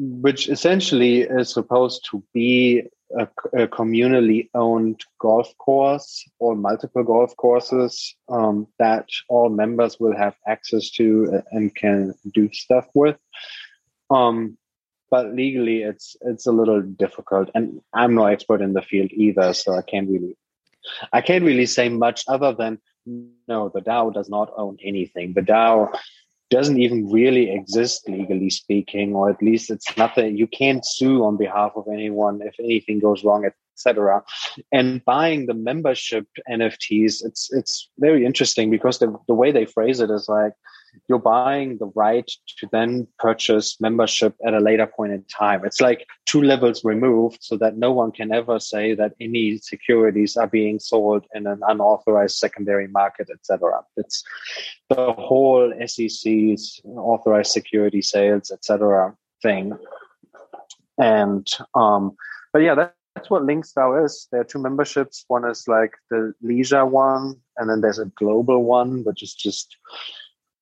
[0.00, 2.82] which essentially is supposed to be
[3.18, 10.16] a, a, communally owned golf course or multiple golf courses um, that all members will
[10.16, 13.16] have access to and can do stuff with.
[14.08, 14.56] Um,
[15.10, 17.50] but legally it's it's a little difficult.
[17.54, 20.36] And i'm no expert in the field either so i can't really
[21.12, 25.32] i can't really say much other than no the dao does not own anything.
[25.32, 25.90] The dao
[26.50, 31.36] doesn't even really exist legally speaking or at least it's nothing you can't sue on
[31.36, 34.22] behalf of anyone if anything goes wrong etc
[34.72, 40.00] and buying the membership nfts it's it's very interesting because the, the way they phrase
[40.00, 40.54] it is like
[41.08, 45.64] you're buying the right to then purchase membership at a later point in time.
[45.64, 50.36] It's like two levels removed so that no one can ever say that any securities
[50.36, 53.82] are being sold in an unauthorized secondary market, etc.
[53.96, 54.22] It's
[54.88, 59.14] the whole SEC's authorized security sales, etc.
[59.42, 59.72] thing.
[60.98, 62.16] And um,
[62.52, 64.28] but yeah, that, that's what Links DAO is.
[64.30, 65.24] There are two memberships.
[65.28, 69.76] One is like the leisure one, and then there's a global one, which is just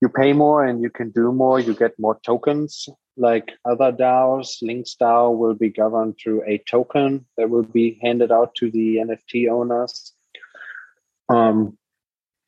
[0.01, 1.59] you pay more and you can do more.
[1.59, 2.89] You get more tokens.
[3.17, 8.31] Like other DAOs, Links DAO will be governed through a token that will be handed
[8.31, 10.13] out to the NFT owners.
[11.29, 11.79] Um,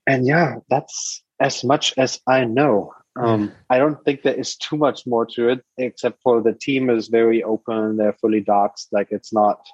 [0.07, 2.93] and yeah, that's as much as I know.
[3.17, 6.89] Um, I don't think there is too much more to it, except for the team
[6.91, 7.97] is very open.
[7.97, 8.89] They're fully doxed.
[8.93, 9.67] Like it's not,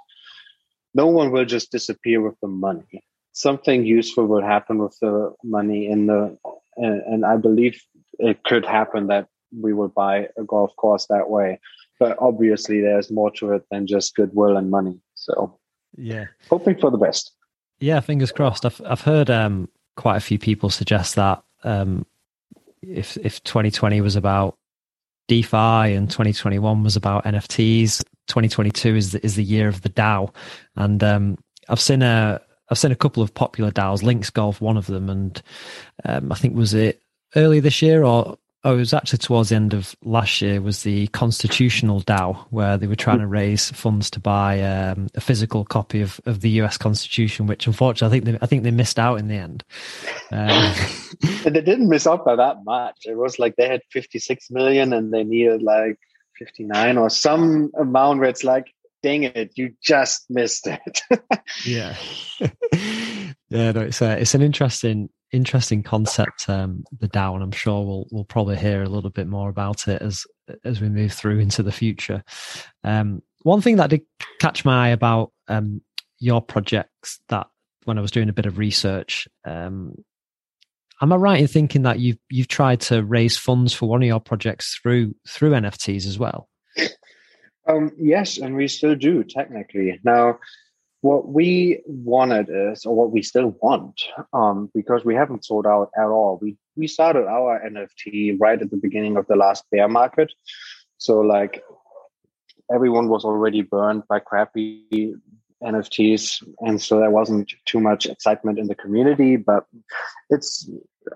[0.95, 3.05] no one will just disappear with the money.
[3.33, 6.39] Something useful will happen with the money in the
[6.77, 7.81] and, and I believe
[8.19, 11.61] it could happen that we will buy a golf course that way.
[12.01, 15.01] But obviously, there's more to it than just goodwill and money.
[15.15, 15.59] So,
[15.97, 17.33] yeah, hoping for the best.
[17.81, 18.65] Yeah, fingers crossed.
[18.65, 22.05] I've I've heard um, quite a few people suggest that um,
[22.83, 24.57] if if 2020 was about
[25.29, 30.35] DeFi and 2021 was about NFTs, 2022 is the, is the year of the DAO.
[30.77, 32.41] And um, I've seen a
[32.75, 35.41] I've seen a couple of popular DAOs, Links Golf, one of them, and
[36.05, 37.01] um, I think was it
[37.37, 40.83] early this year or oh, it was actually towards the end of last year was
[40.83, 45.65] the Constitutional DAO, where they were trying to raise funds to buy um, a physical
[45.65, 48.99] copy of, of the US Constitution, which unfortunately I think they, I think they missed
[48.99, 49.63] out in the end.
[50.33, 50.75] Um,
[51.45, 53.05] they didn't miss out by that much.
[53.05, 56.01] It was like they had 56 million and they needed like
[56.41, 61.03] 59 or some amount where it's like dang it, you just missed it.
[61.67, 61.95] yeah.
[63.51, 67.85] yeah, no, it's a, it's an interesting interesting concept, um, the DAO, and I'm sure
[67.85, 70.25] we'll we'll probably hear a little bit more about it as
[70.64, 72.25] as we move through into the future.
[72.83, 74.03] Um, one thing that did
[74.40, 75.83] catch my eye about um,
[76.19, 77.47] your projects that
[77.85, 79.97] when I was doing a bit of research, um,
[81.03, 84.07] am I right in thinking that you've you've tried to raise funds for one of
[84.07, 86.49] your projects through through NFTs as well?
[87.66, 90.00] Um, yes, and we still do technically.
[90.05, 90.38] Now,
[91.00, 95.90] what we wanted is, or what we still want, um, because we haven't sold out
[95.98, 96.38] at all.
[96.40, 100.33] We we started our NFT right at the beginning of the last bear market,
[100.98, 101.62] so like
[102.72, 105.14] everyone was already burned by crappy
[105.62, 109.37] NFTs, and so there wasn't too much excitement in the community.
[109.37, 109.64] But
[110.31, 110.68] it's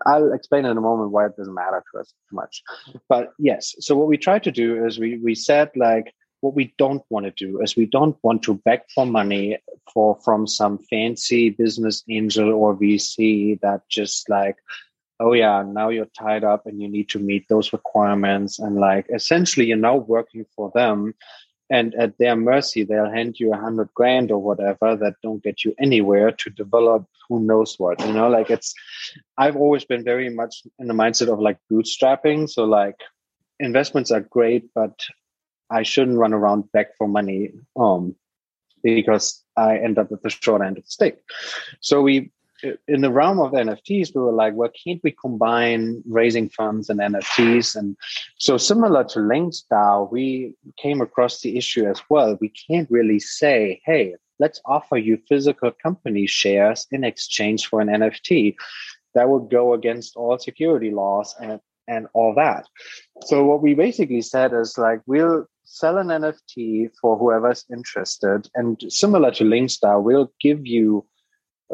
[0.06, 2.62] I'll explain in a moment why it doesn't matter to us too much.
[3.08, 6.74] But yes, so what we tried to do is we we said like what we
[6.78, 9.58] don't want to do is we don't want to beg for money
[9.92, 14.56] for from some fancy business angel or VC that just like,
[15.20, 18.58] oh yeah, now you're tied up and you need to meet those requirements.
[18.58, 21.14] And like essentially you're now working for them
[21.70, 25.64] and at their mercy they'll hand you a hundred grand or whatever that don't get
[25.64, 28.28] you anywhere to develop who knows what you know?
[28.28, 28.74] Like it's
[29.36, 32.48] i've always been very much in the mindset of like bootstrapping.
[32.48, 33.00] So like
[33.58, 34.94] investments are great but
[35.70, 38.14] I shouldn't run around back for money um,
[38.82, 41.22] because I end up at the short end of the stick.
[41.80, 42.30] So we,
[42.86, 47.00] in the realm of NFTs, we were like, well, can't we combine raising funds and
[47.00, 47.76] NFTs?
[47.76, 47.96] And
[48.38, 52.38] so similar to Links DAO, we came across the issue as well.
[52.40, 57.88] We can't really say, hey, let's offer you physical company shares in exchange for an
[57.88, 58.56] NFT.
[59.14, 62.66] That would go against all security laws and and all that.
[63.22, 68.82] So what we basically said is like we'll sell an NFT for whoever's interested, and
[68.88, 71.06] similar to Links DAO, we'll give you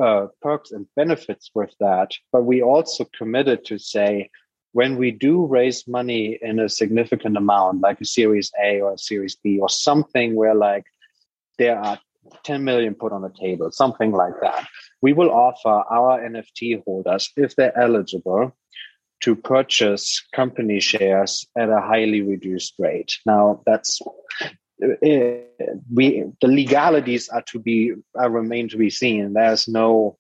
[0.01, 2.11] uh, perks and benefits with that.
[2.33, 4.31] But we also committed to say
[4.73, 8.99] when we do raise money in a significant amount, like a Series A or a
[8.99, 10.87] Series B or something where like
[11.59, 12.01] there are
[12.43, 14.67] 10 million put on the table, something like that,
[15.03, 18.57] we will offer our NFT holders, if they're eligible,
[19.25, 23.17] to purchase company shares at a highly reduced rate.
[23.25, 24.99] Now, that's uh,
[25.91, 29.33] we the legalities are to be are remain to be seen.
[29.33, 30.19] There's no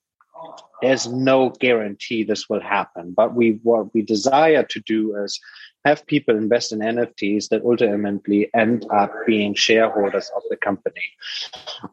[0.81, 3.13] there's no guarantee this will happen.
[3.13, 5.39] But we what we desire to do is
[5.85, 11.03] have people invest in NFTs that ultimately end up being shareholders of the company,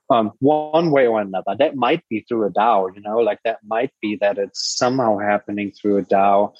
[0.10, 1.56] um, one way or another.
[1.58, 5.18] That might be through a DAO, you know, like that might be that it's somehow
[5.18, 6.54] happening through a DAO.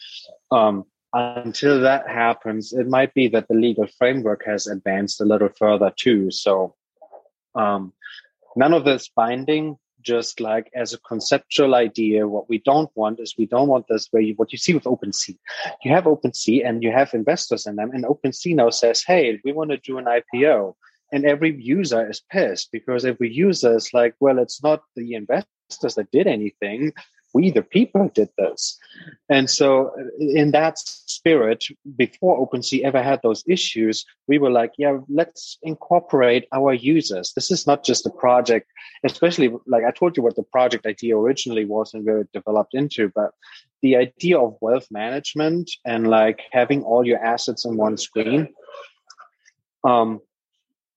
[0.52, 5.50] Um, until that happens, it might be that the legal framework has advanced a little
[5.58, 6.32] further too.
[6.32, 6.76] So
[7.56, 7.94] um,
[8.56, 12.28] none of this binding, just like as a conceptual idea.
[12.28, 14.84] What we don't want is we don't want this where you, what you see with
[14.84, 15.38] OpenSea.
[15.84, 19.52] You have OpenSea and you have investors in them, and OpenSea now says, "Hey, we
[19.52, 20.76] want to do an IPO."
[21.14, 25.96] And every user is pissed because every user is like, well, it's not the investors
[25.96, 26.94] that did anything
[27.34, 28.78] we the people did this.
[29.30, 31.66] And so in that spirit
[31.96, 37.34] before OpenSea ever had those issues we were like yeah let's incorporate our users.
[37.34, 38.68] This is not just a project
[39.04, 42.74] especially like i told you what the project idea originally was and where it developed
[42.74, 43.32] into but
[43.82, 48.48] the idea of wealth management and like having all your assets in one screen
[49.84, 50.20] um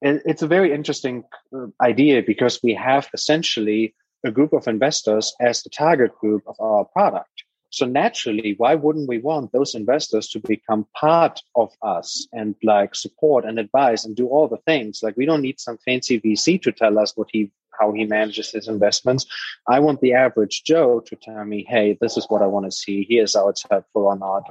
[0.07, 1.25] it's a very interesting
[1.57, 3.95] uh, idea because we have essentially
[4.25, 7.45] a group of investors as the target group of our product.
[7.71, 12.95] So naturally, why wouldn't we want those investors to become part of us and like
[12.95, 15.01] support and advise and do all the things?
[15.03, 17.51] Like we don't need some fancy VC to tell us what he
[17.81, 19.27] how he manages his investments.
[19.69, 22.71] I want the average Joe to tell me, hey, this is what I want to
[22.71, 23.05] see.
[23.09, 24.45] Here's how it's helpful or not.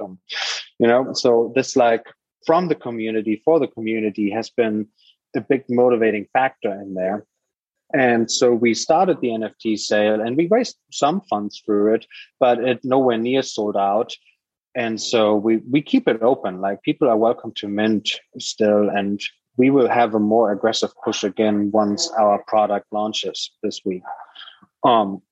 [0.78, 2.04] You know, so this like
[2.44, 4.88] from the community for the community has been
[5.34, 7.24] a big motivating factor in there.
[7.94, 12.06] And so we started the NFT sale and we raised some funds through it,
[12.40, 14.12] but it nowhere near sold out.
[14.74, 16.60] And so we, we keep it open.
[16.60, 18.88] Like people are welcome to mint still.
[18.88, 19.20] And
[19.56, 24.02] we will have a more aggressive push again once our product launches this week.
[24.82, 25.22] Um,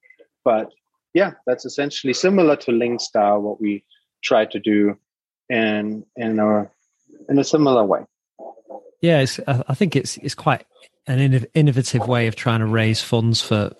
[0.44, 0.70] but
[1.14, 3.84] yeah, that's essentially similar to Links DAO, what we
[4.22, 4.96] try to do
[5.48, 6.70] in in a
[7.28, 8.04] in a similar way.
[9.00, 10.64] Yeah, I think it's it's quite
[11.06, 13.72] an innovative way of trying to raise funds for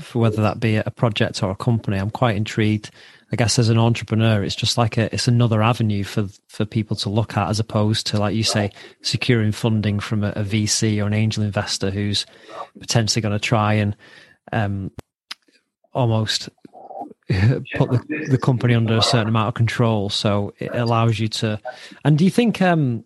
[0.00, 1.96] for whether that be a project or a company.
[1.96, 2.90] I'm quite intrigued.
[3.32, 6.96] I guess as an entrepreneur, it's just like a it's another avenue for for people
[6.98, 8.70] to look at as opposed to like you say
[9.02, 12.26] securing funding from a, a VC or an angel investor who's
[12.78, 13.96] potentially going to try and
[14.52, 14.90] um,
[15.92, 16.48] almost
[17.28, 20.08] put the, the company under a certain amount of control.
[20.08, 21.60] So it allows you to.
[22.04, 22.60] And do you think?
[22.62, 23.04] Um,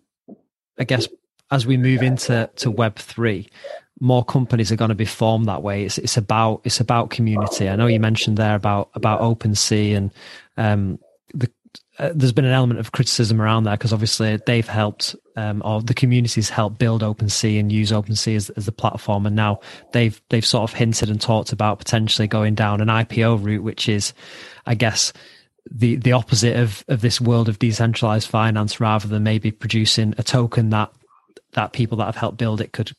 [0.79, 1.07] I guess
[1.51, 3.49] as we move into to Web three,
[3.99, 5.83] more companies are going to be formed that way.
[5.85, 7.69] It's it's about it's about community.
[7.69, 10.11] I know you mentioned there about about OpenSea and
[10.57, 10.99] um,
[11.33, 11.49] the
[11.99, 15.81] uh, there's been an element of criticism around that because obviously they've helped um, or
[15.81, 19.59] the communities helped build OpenSea and use OpenSea as, as the platform, and now
[19.91, 23.87] they've they've sort of hinted and talked about potentially going down an IPO route, which
[23.87, 24.13] is,
[24.65, 25.13] I guess,
[25.69, 30.23] the the opposite of of this world of decentralized finance, rather than maybe producing a
[30.23, 30.91] token that
[31.53, 32.91] that people that have helped build it could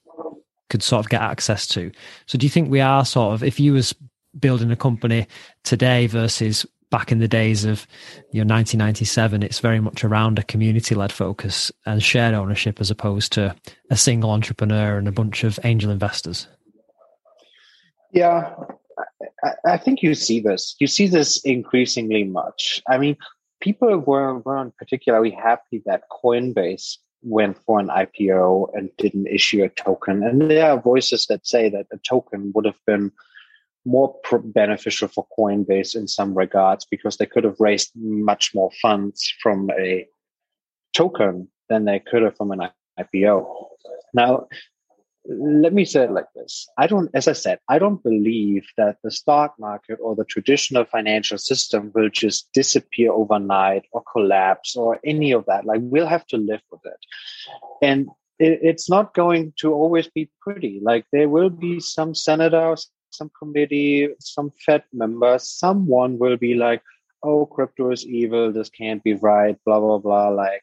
[0.70, 1.92] could sort of get access to.
[2.26, 3.94] So do you think we are sort of if you was
[4.38, 5.26] building a company
[5.64, 7.86] today versus back in the days of
[8.32, 12.90] you know 1997 it's very much around a community led focus and shared ownership as
[12.90, 13.54] opposed to
[13.90, 16.46] a single entrepreneur and a bunch of angel investors?
[18.12, 18.54] Yeah
[19.44, 20.76] I, I think you see this.
[20.78, 22.82] You see this increasingly much.
[22.88, 23.16] I mean
[23.60, 29.68] people were, weren't particularly happy that coinbase went for an IPO and didn't issue a
[29.68, 30.22] token.
[30.22, 33.12] And there are voices that say that a token would have been
[33.84, 34.14] more
[34.44, 39.70] beneficial for Coinbase in some regards because they could have raised much more funds from
[39.78, 40.06] a
[40.92, 42.68] token than they could have from an
[42.98, 43.46] IPO.
[44.14, 44.46] Now,
[45.28, 48.96] let me say it like this i don't as i said i don't believe that
[49.04, 54.98] the stock market or the traditional financial system will just disappear overnight or collapse or
[55.04, 56.98] any of that like we'll have to live with it
[57.82, 58.08] and
[58.42, 60.80] it, it's not going to always be pretty.
[60.82, 66.82] Like there will be some senators, some committee, some Fed member someone will be like,
[67.22, 70.28] oh, crypto is evil, this can't be right, blah, blah, blah.
[70.28, 70.62] Like,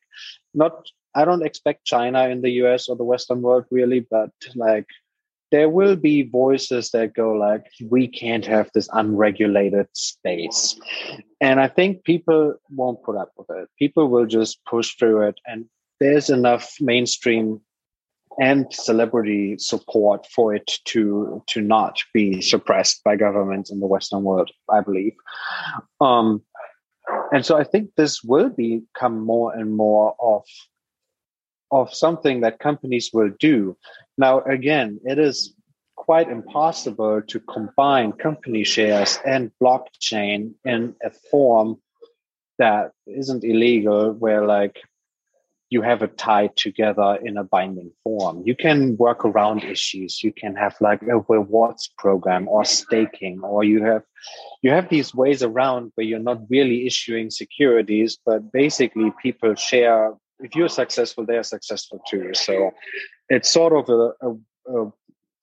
[0.53, 0.85] not,
[1.15, 4.87] I don't expect China in the US or the Western world really, but like,
[5.51, 10.79] there will be voices that go like, we can't have this unregulated space.
[11.41, 13.67] And I think people won't put up with it.
[13.79, 15.39] People will just push through it.
[15.47, 15.65] And
[15.99, 17.61] there's enough mainstream
[18.39, 24.23] and celebrity support for it to to not be suppressed by governments in the Western
[24.23, 25.13] world, I believe.
[25.99, 26.43] Um,
[27.31, 30.43] and so I think this will become more and more of
[31.71, 33.77] of something that companies will do.
[34.17, 35.53] Now, again, it is
[35.95, 41.77] quite impossible to combine company shares and blockchain in a form
[42.57, 44.81] that isn't illegal, where like
[45.69, 48.41] you have it tied together in a binding form.
[48.45, 50.23] You can work around issues.
[50.23, 54.03] You can have like a rewards program or staking, or you have
[54.63, 60.13] you have these ways around where you're not really issuing securities, but basically people share.
[60.39, 62.33] If you're successful, they're successful too.
[62.33, 62.71] So
[63.29, 64.91] it's sort of a, a, a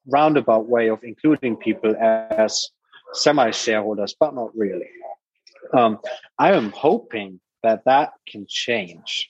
[0.07, 2.69] roundabout way of including people as
[3.13, 4.91] semi shareholders, but not really.
[5.73, 5.99] Um,
[6.39, 9.29] I am hoping that that can change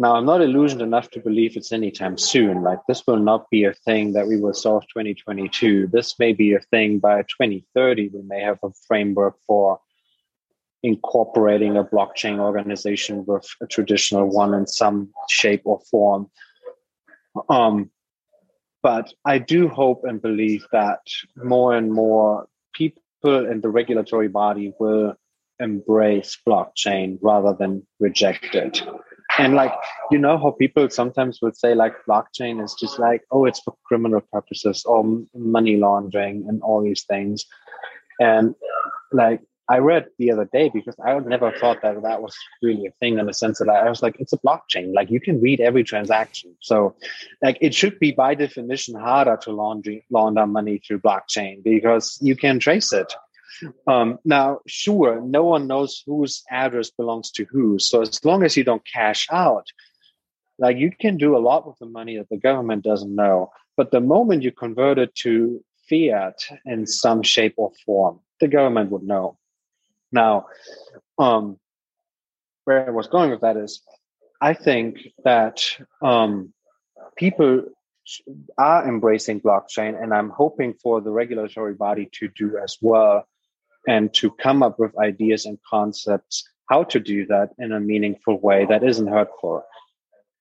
[0.00, 2.62] now, I'm not illusioned enough to believe it's anytime soon.
[2.62, 5.88] Like, this will not be a thing that we will solve 2022.
[5.88, 8.08] This may be a thing by 2030.
[8.08, 9.78] We may have a framework for
[10.82, 16.30] incorporating a blockchain organization with a traditional one in some shape or form.
[17.48, 17.90] Um,
[18.82, 21.00] but I do hope and believe that
[21.36, 25.14] more and more people in the regulatory body will
[25.58, 28.82] embrace blockchain rather than reject it
[29.38, 29.72] and like
[30.10, 33.74] you know how people sometimes would say like blockchain is just like oh it's for
[33.84, 35.04] criminal purposes or
[35.34, 37.44] money laundering and all these things
[38.20, 38.54] and
[39.12, 39.40] like
[39.70, 43.18] i read the other day because i never thought that that was really a thing
[43.18, 45.84] in the sense that i was like it's a blockchain like you can read every
[45.84, 46.94] transaction so
[47.42, 52.36] like it should be by definition harder to launder launder money through blockchain because you
[52.36, 53.12] can trace it
[53.86, 57.78] um, now, sure, no one knows whose address belongs to who.
[57.78, 59.66] So as long as you don't cash out,
[60.58, 63.50] like you can do a lot with the money that the government doesn't know.
[63.76, 68.90] But the moment you convert it to fiat in some shape or form, the government
[68.90, 69.38] would know.
[70.12, 70.46] Now,
[71.18, 71.58] um,
[72.64, 73.82] where I was going with that is,
[74.40, 75.64] I think that
[76.02, 76.52] um,
[77.16, 77.64] people
[78.58, 83.26] are embracing blockchain, and I'm hoping for the regulatory body to do as well
[83.86, 88.38] and to come up with ideas and concepts how to do that in a meaningful
[88.38, 89.64] way that isn't hurtful.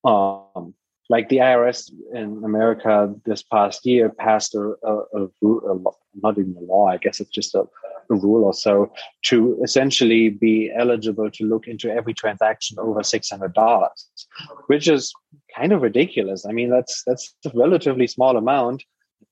[0.04, 0.74] Um,
[1.10, 5.80] like the IRS in America this past year passed a, a, a, a
[6.22, 8.92] not even a law, I guess it's just a, a rule or so,
[9.26, 14.08] to essentially be eligible to look into every transaction over six hundred dollars,
[14.68, 15.14] which is
[15.56, 16.46] kind of ridiculous.
[16.46, 18.84] I mean, that's that's a relatively small amount,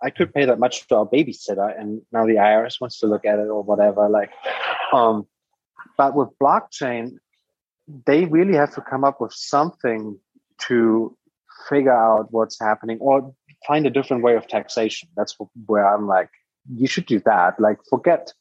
[0.01, 3.25] I could pay that much to our babysitter, and now the IRS wants to look
[3.25, 4.07] at it or whatever.
[4.09, 4.31] Like,
[4.93, 5.27] um,
[5.97, 7.17] but with blockchain,
[8.05, 10.19] they really have to come up with something
[10.67, 11.17] to
[11.69, 13.33] figure out what's happening or
[13.67, 15.09] find a different way of taxation.
[15.15, 16.29] That's where I'm like,
[16.75, 17.59] you should do that.
[17.59, 18.33] Like, forget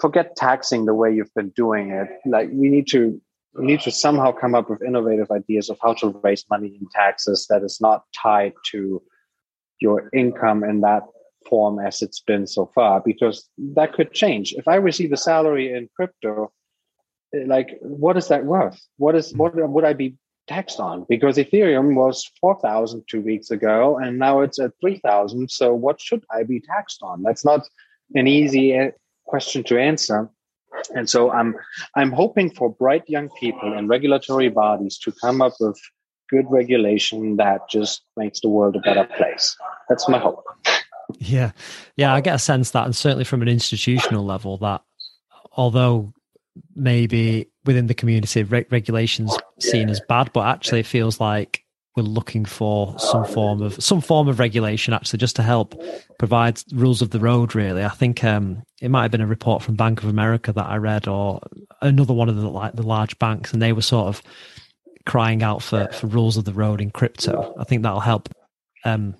[0.00, 2.08] forget taxing the way you've been doing it.
[2.26, 3.20] Like, we need to
[3.54, 6.86] we need to somehow come up with innovative ideas of how to raise money in
[6.94, 9.02] taxes that is not tied to
[9.80, 11.02] your income in that
[11.48, 14.52] form as it's been so far because that could change.
[14.52, 16.52] If i receive a salary in crypto
[17.34, 18.80] eh, like what is that worth?
[18.98, 21.06] What is what would i be taxed on?
[21.08, 26.24] Because ethereum was 4000 two weeks ago and now it's at 3000 so what should
[26.30, 27.22] i be taxed on?
[27.22, 27.66] That's not
[28.14, 28.90] an easy eh,
[29.30, 30.28] question to answer
[30.94, 31.54] and so i'm
[31.96, 35.78] i'm hoping for bright young people and regulatory bodies to come up with
[36.30, 39.56] good regulation that just makes the world a better place.
[39.88, 40.44] That's my hope.
[41.18, 41.50] Yeah.
[41.96, 44.82] Yeah, I get a sense that, and certainly from an institutional level, that
[45.52, 46.12] although
[46.76, 51.64] maybe within the community re- regulations seen as bad, but actually it feels like
[51.96, 55.74] we're looking for some form of some form of regulation actually just to help
[56.18, 59.62] provide rules of the road really i think um, it might have been a report
[59.62, 61.40] from bank of america that i read or
[61.82, 64.22] another one of the like the large banks and they were sort of
[65.06, 67.54] crying out for, for rules of the road in crypto.
[67.58, 68.28] I think that'll help
[68.84, 69.14] um,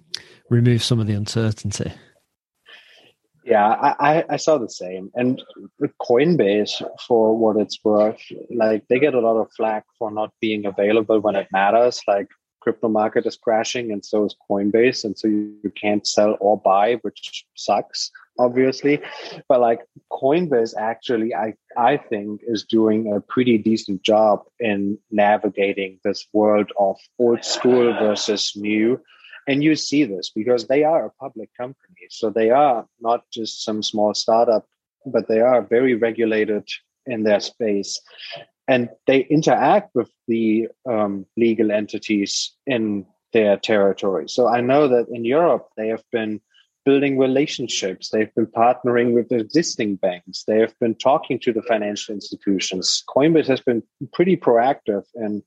[0.48, 1.92] remove some of the uncertainty.
[3.44, 3.66] Yeah,
[3.98, 5.10] I, I saw the same.
[5.14, 5.42] And
[6.00, 10.66] Coinbase, for what it's worth, like they get a lot of flack for not being
[10.66, 12.00] available when it matters.
[12.06, 12.28] Like
[12.60, 15.04] crypto market is crashing and so is Coinbase.
[15.04, 19.00] And so you, you can't sell or buy, which sucks, obviously.
[19.48, 19.80] But like
[20.12, 26.70] Coinbase actually, I, I think is doing a pretty decent job in navigating this world
[26.78, 29.00] of old school versus new.
[29.48, 32.06] And you see this because they are a public company.
[32.10, 34.66] So they are not just some small startup,
[35.06, 36.68] but they are very regulated
[37.06, 38.00] in their space
[38.70, 44.28] and they interact with the um, legal entities in their territory.
[44.28, 46.40] So I know that in Europe they have been
[46.84, 48.10] building relationships.
[48.10, 50.44] They've been partnering with existing banks.
[50.44, 53.02] They have been talking to the financial institutions.
[53.14, 55.42] Coinbase has been pretty proactive and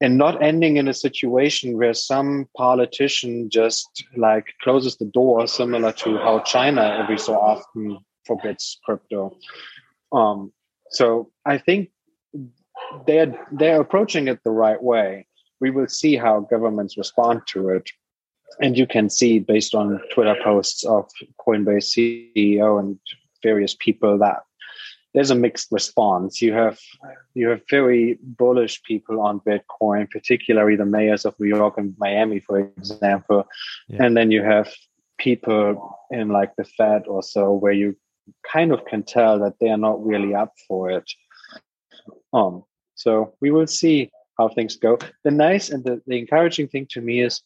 [0.00, 5.92] and not ending in a situation where some politician just like closes the door, similar
[5.92, 9.36] to how China every so often forbids crypto.
[10.10, 10.52] Um,
[10.90, 11.90] so I think
[13.06, 15.26] they're they're approaching it the right way.
[15.60, 17.90] We will see how governments respond to it.
[18.60, 21.08] And you can see based on Twitter posts of
[21.46, 22.98] Coinbase CEO and
[23.42, 24.42] various people that
[25.14, 26.40] there's a mixed response.
[26.40, 26.78] You have
[27.34, 32.40] you have very bullish people on Bitcoin, particularly the mayors of New York and Miami,
[32.40, 33.46] for example.
[33.88, 34.04] Yeah.
[34.04, 34.72] And then you have
[35.18, 37.96] people in like the Fed or so where you
[38.50, 41.10] kind of can tell that they are not really up for it.
[42.32, 42.64] Um,
[43.02, 44.96] so we will see how things go.
[45.24, 47.42] The nice and the, the encouraging thing to me is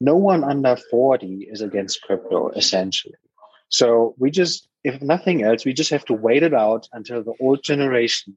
[0.00, 3.16] no one under 40 is against crypto, essentially.
[3.68, 7.34] So we just, if nothing else, we just have to wait it out until the
[7.40, 8.36] old generation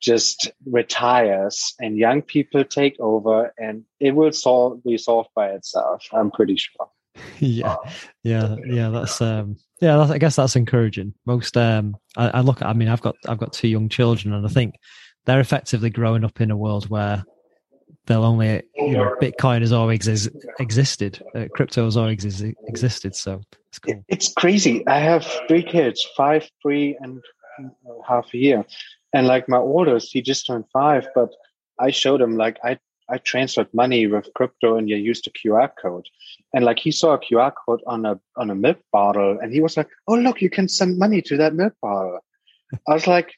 [0.00, 6.06] just retires and young people take over and it will solve be solved by itself.
[6.12, 6.88] I'm pretty sure.
[7.40, 7.76] yeah,
[8.22, 8.88] yeah, yeah.
[8.90, 9.96] That's um, yeah.
[9.96, 11.12] That's, I guess that's encouraging.
[11.26, 12.68] Most um, I, I look at.
[12.68, 14.76] I mean, I've got I've got two young children, and I think
[15.24, 17.24] they're effectively growing up in a world where
[18.06, 23.14] they'll only you know bitcoin has always ex- existed uh, crypto has always ex- existed
[23.14, 23.40] so
[23.70, 24.04] it's cool.
[24.08, 24.86] it's crazy.
[24.86, 27.22] I have three kids five three and
[28.06, 28.64] half a year.
[29.12, 31.30] And like my oldest he just turned five but
[31.78, 35.70] i showed him like i i transferred money with crypto and you used a qr
[35.80, 36.06] code.
[36.52, 39.60] And like he saw a qr code on a on a milk bottle and he
[39.60, 42.20] was like oh look you can send money to that milk bottle.
[42.88, 43.32] I was like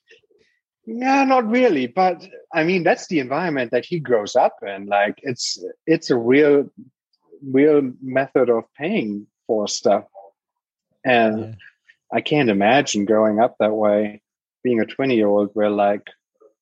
[0.84, 4.86] yeah, not really, but I mean that's the environment that he grows up in.
[4.86, 6.70] Like it's it's a real
[7.44, 10.04] real method of paying for stuff.
[11.04, 11.54] And yeah.
[12.12, 14.22] I can't imagine growing up that way,
[14.62, 16.06] being a 20 year old where like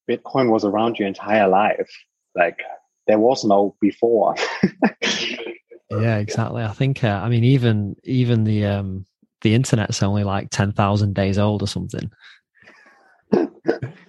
[0.09, 1.91] Bitcoin was around your entire life.
[2.35, 2.59] Like
[3.07, 4.35] there was no before.
[5.91, 6.63] yeah, exactly.
[6.63, 9.07] I think uh, I mean even even the um
[9.43, 12.11] the internet's only like 10,000 days old or something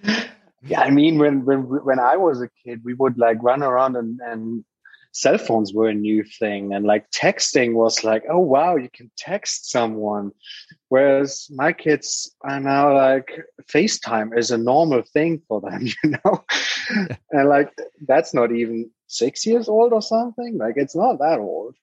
[0.64, 3.96] yeah, I mean, when when when I was a kid, we would like run around
[3.96, 4.64] and and
[5.12, 9.10] cell phones were a new thing, and like texting was like, oh wow, you can
[9.16, 10.30] text someone.
[10.88, 13.42] Whereas my kids are now like
[13.72, 16.44] FaceTime is a normal thing for them, you know,
[17.30, 17.72] and like
[18.06, 20.58] that's not even six years old or something.
[20.58, 21.74] Like it's not that old.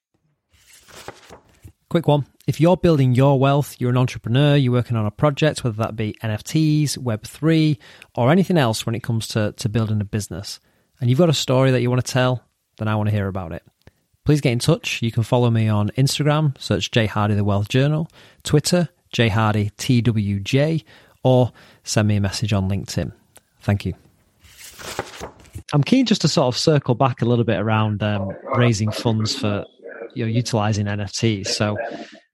[1.90, 2.28] Quick one.
[2.46, 5.96] If you're building your wealth, you're an entrepreneur, you're working on a project, whether that
[5.96, 7.80] be NFTs, Web3,
[8.16, 10.60] or anything else when it comes to, to building a business,
[11.02, 12.44] and you've got a story that you want to tell,
[12.78, 13.64] then I want to hear about it.
[14.24, 15.02] Please get in touch.
[15.02, 18.08] You can follow me on Instagram, search Jay Hardy The Wealth Journal,
[18.44, 20.84] Twitter, Jay Hardy TWJ,
[21.24, 21.52] or
[21.84, 23.12] send me a message on LinkedIn.
[23.62, 23.96] Thank you.
[25.74, 29.36] I'm keen just to sort of circle back a little bit around um, raising funds
[29.36, 29.66] for
[30.14, 31.48] you know utilizing NFTs.
[31.48, 31.78] So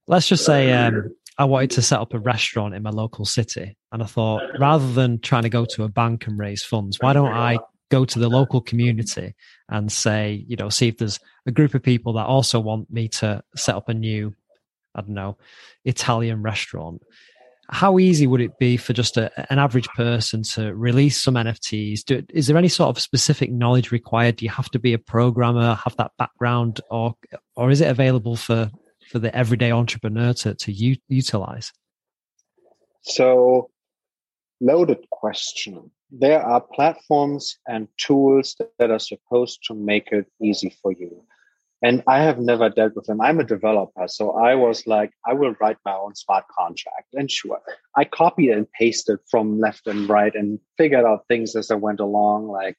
[0.07, 3.77] let's just say um, I wanted to set up a restaurant in my local city,
[3.91, 7.13] and I thought rather than trying to go to a bank and raise funds, why
[7.13, 7.59] don't I
[7.91, 9.35] go to the local community
[9.69, 13.07] and say, you know, see if there's a group of people that also want me
[13.07, 14.33] to set up a new,
[14.95, 15.37] I don't know,
[15.83, 17.01] Italian restaurant.
[17.69, 22.05] How easy would it be for just a, an average person to release some NFTs?
[22.05, 24.37] Do, is there any sort of specific knowledge required?
[24.37, 27.15] Do you have to be a programmer, have that background, or
[27.55, 28.69] or is it available for
[29.09, 31.71] for the everyday entrepreneur to to u- utilize?
[33.01, 33.69] So,
[34.61, 35.91] loaded question.
[36.11, 41.23] There are platforms and tools that are supposed to make it easy for you.
[41.85, 43.21] And I have never dealt with them.
[43.21, 44.07] I'm a developer.
[44.07, 47.13] So I was like, I will write my own smart contract.
[47.13, 47.61] And sure,
[47.95, 51.99] I copied and pasted from left and right and figured out things as I went
[51.99, 52.47] along.
[52.47, 52.77] Like,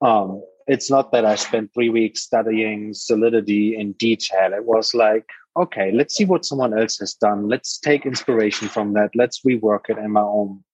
[0.00, 4.54] um, it's not that I spent three weeks studying Solidity in detail.
[4.54, 7.46] It was like, okay, let's see what someone else has done.
[7.46, 9.10] Let's take inspiration from that.
[9.14, 10.64] Let's rework it in my own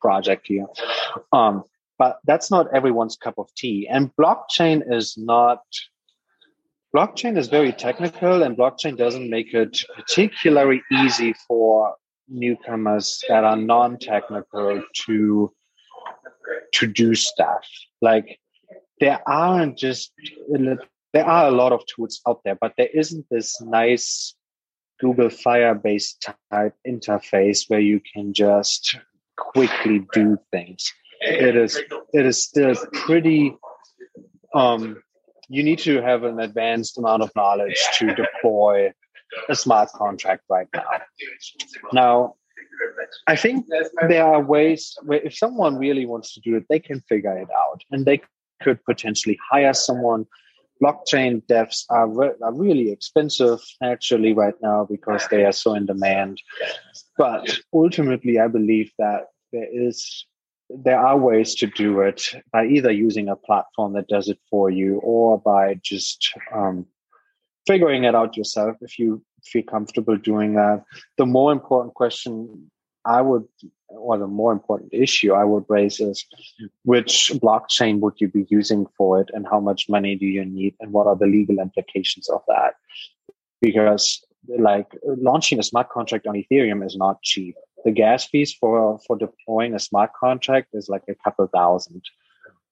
[0.00, 0.66] project here.
[1.32, 1.64] Um,
[1.98, 3.88] but that's not everyone's cup of tea.
[3.88, 5.62] And blockchain is not
[6.94, 11.94] blockchain is very technical and blockchain doesn't make it particularly easy for
[12.28, 15.52] newcomers that are non-technical to
[16.72, 17.66] to do stuff.
[18.00, 18.38] Like
[19.00, 20.12] there aren't just
[21.12, 24.34] there are a lot of tools out there but there isn't this nice
[25.00, 26.14] google firebase
[26.50, 28.96] type interface where you can just
[29.36, 30.92] quickly do things.
[31.20, 31.80] It is
[32.12, 33.56] it is still pretty
[34.54, 35.02] um
[35.52, 38.90] you need to have an advanced amount of knowledge to deploy
[39.50, 40.90] a smart contract right now.
[41.92, 42.34] Now,
[43.26, 43.66] I think
[44.08, 47.48] there are ways where if someone really wants to do it, they can figure it
[47.50, 48.22] out and they
[48.62, 50.26] could potentially hire someone.
[50.82, 55.84] Blockchain devs are, re- are really expensive actually right now because they are so in
[55.84, 56.40] demand.
[57.18, 60.26] But ultimately, I believe that there is
[60.76, 64.70] there are ways to do it by either using a platform that does it for
[64.70, 66.86] you or by just um,
[67.66, 70.84] figuring it out yourself if you feel comfortable doing that.
[71.18, 72.70] The more important question
[73.04, 73.44] I would,
[73.88, 76.24] or the more important issue I would raise is
[76.84, 80.74] which blockchain would you be using for it and how much money do you need
[80.80, 82.74] and what are the legal implications of that?
[83.60, 84.24] Because
[84.58, 87.54] like launching a smart contract on Ethereum is not cheap
[87.84, 92.02] the gas fees for for deploying a smart contract is like a couple thousand.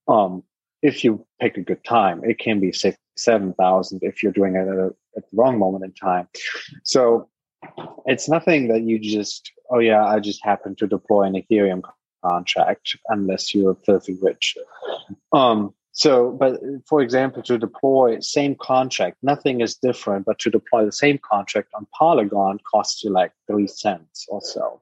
[0.08, 0.42] Um,
[0.82, 4.56] if you pick a good time, it can be six, seven thousand if you're doing
[4.56, 6.28] it at, a, at the wrong moment in time.
[6.84, 7.28] So
[8.06, 11.82] it's nothing that you just oh yeah, I just happen to deploy an Ethereum
[12.24, 14.56] contract unless you're filthy rich.
[15.32, 20.86] Um, so, but for example, to deploy same contract, nothing is different, but to deploy
[20.86, 24.80] the same contract on Polygon costs you like three cents or so.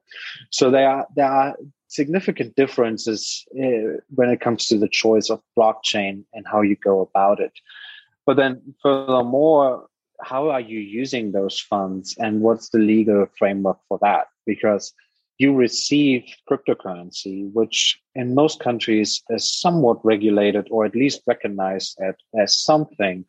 [0.49, 1.57] So there are there are
[1.89, 7.01] significant differences uh, when it comes to the choice of blockchain and how you go
[7.01, 7.51] about it.
[8.25, 9.87] But then, furthermore,
[10.21, 14.27] how are you using those funds, and what's the legal framework for that?
[14.45, 14.93] Because
[15.39, 22.15] you receive cryptocurrency, which in most countries is somewhat regulated or at least recognized as,
[22.37, 23.25] as something.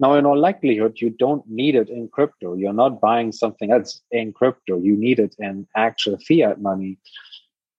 [0.00, 2.54] Now, in all likelihood, you don't need it in crypto.
[2.54, 4.78] You're not buying something else in crypto.
[4.78, 6.98] You need it in actual fiat money.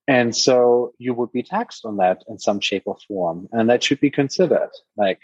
[0.10, 3.48] And so you would be taxed on that in some shape or form.
[3.54, 4.72] And that should be considered.
[4.98, 5.20] Like,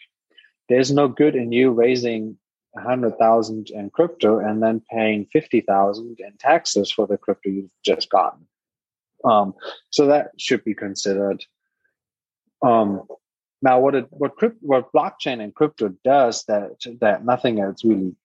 [0.69, 2.37] there's no good in you raising
[2.77, 7.69] hundred thousand in crypto and then paying fifty thousand in taxes for the crypto you've
[7.83, 8.47] just gotten.
[9.23, 9.53] Um,
[9.89, 11.43] so that should be considered.
[12.61, 13.03] Um,
[13.61, 18.15] now, what it, what crypt, what blockchain and crypto does that that nothing else really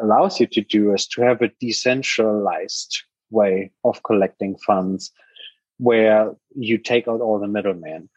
[0.00, 5.10] allows you to do is to have a decentralized way of collecting funds,
[5.78, 8.08] where you take out all the middlemen.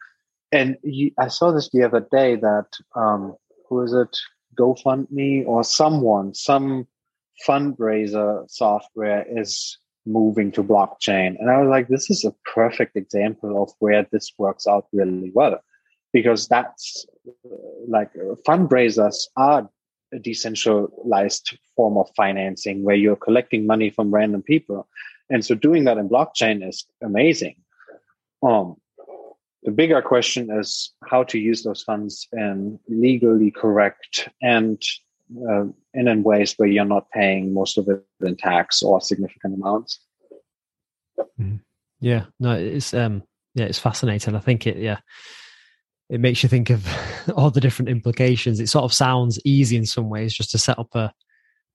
[0.52, 3.34] And you, I saw this the other day that um,
[3.68, 4.16] who is it?
[4.58, 6.86] GoFundMe or someone, some
[7.46, 11.36] fundraiser software is moving to blockchain.
[11.38, 15.30] And I was like, this is a perfect example of where this works out really
[15.34, 15.60] well.
[16.12, 17.54] Because that's uh,
[17.86, 18.10] like
[18.46, 19.68] fundraisers are
[20.12, 24.88] a decentralized form of financing where you're collecting money from random people.
[25.28, 27.56] And so doing that in blockchain is amazing.
[28.42, 28.76] Um,
[29.62, 34.80] the bigger question is how to use those funds in legally correct and
[35.48, 39.54] uh, and in ways where you're not paying most of it in tax or significant
[39.54, 40.00] amounts.
[41.18, 41.56] Mm-hmm.
[42.00, 44.34] Yeah, no, it's um, yeah, it's fascinating.
[44.34, 44.98] I think it, yeah,
[46.08, 46.86] it makes you think of
[47.36, 48.60] all the different implications.
[48.60, 51.12] It sort of sounds easy in some ways just to set up a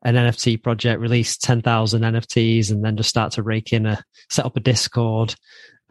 [0.05, 4.03] an NFT project, release ten thousand NFTs, and then just start to rake in a
[4.29, 5.35] set up a Discord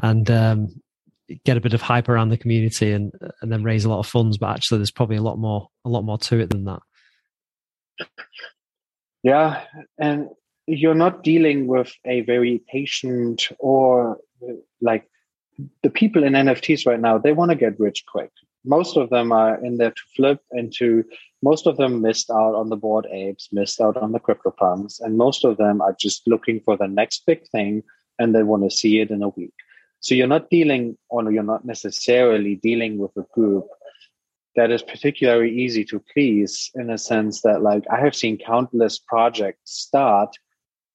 [0.02, 0.80] and um,
[1.44, 4.06] get a bit of hype around the community and and then raise a lot of
[4.06, 4.38] funds.
[4.38, 6.80] But actually, there's probably a lot more a lot more to it than that.
[9.22, 9.62] Yeah,
[9.98, 10.28] and
[10.66, 14.18] you're not dealing with a very patient or
[14.80, 15.08] like
[15.82, 17.18] the people in NFTs right now.
[17.18, 18.30] They want to get rich quick.
[18.64, 21.04] Most of them are in there to flip and to.
[21.44, 25.00] Most of them missed out on the Bored Apes, missed out on the crypto funds,
[25.00, 27.82] and most of them are just looking for the next big thing
[28.18, 29.54] and they want to see it in a week.
[30.02, 33.68] So you're not dealing, or you're not necessarily dealing with a group
[34.56, 38.98] that is particularly easy to please in a sense that, like, I have seen countless
[38.98, 40.36] projects start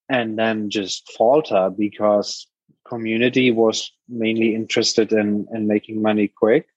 [0.10, 2.48] and then just falter because
[2.86, 6.68] community was mainly interested in, in making money quick.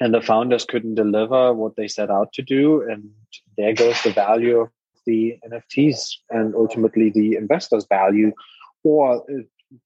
[0.00, 2.82] And the founders couldn't deliver what they set out to do.
[2.88, 3.10] And
[3.56, 4.68] there goes the value of
[5.06, 8.32] the nfts and ultimately the investors value.
[8.84, 9.24] Or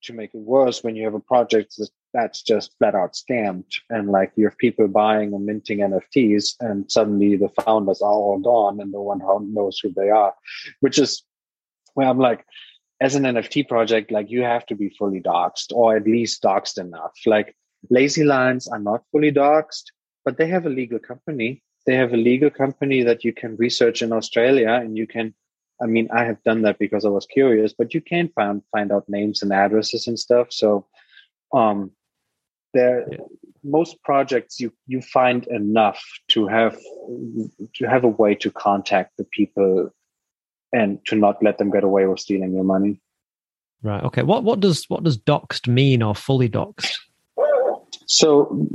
[0.04, 3.72] to make it worse, when you have a project that that's just flat out scammed.
[3.90, 8.38] And like you have people buying and minting NFTs, and suddenly the founders are all
[8.38, 9.20] gone and no one
[9.54, 10.34] knows who they are,
[10.80, 11.22] which is
[11.94, 12.44] where I'm like,
[13.00, 16.78] as an NFT project, like you have to be fully doxxed or at least doxxed
[16.78, 17.12] enough.
[17.26, 17.54] Like
[17.90, 19.84] Lazy Lions are not fully doxxed,
[20.24, 21.62] but they have a legal company.
[21.86, 25.34] They have a legal company that you can research in Australia and you can
[25.80, 28.92] I mean, I have done that because I was curious, but you can find find
[28.92, 30.48] out names and addresses and stuff.
[30.50, 30.86] So
[31.54, 31.90] um
[32.74, 33.18] there yeah.
[33.64, 36.76] most projects you you find enough to have
[37.74, 39.90] to have a way to contact the people
[40.72, 43.00] and to not let them get away with stealing your money.
[43.82, 44.02] Right.
[44.04, 44.22] Okay.
[44.22, 46.96] What what does what does doxed mean or fully doxed?
[48.06, 48.66] So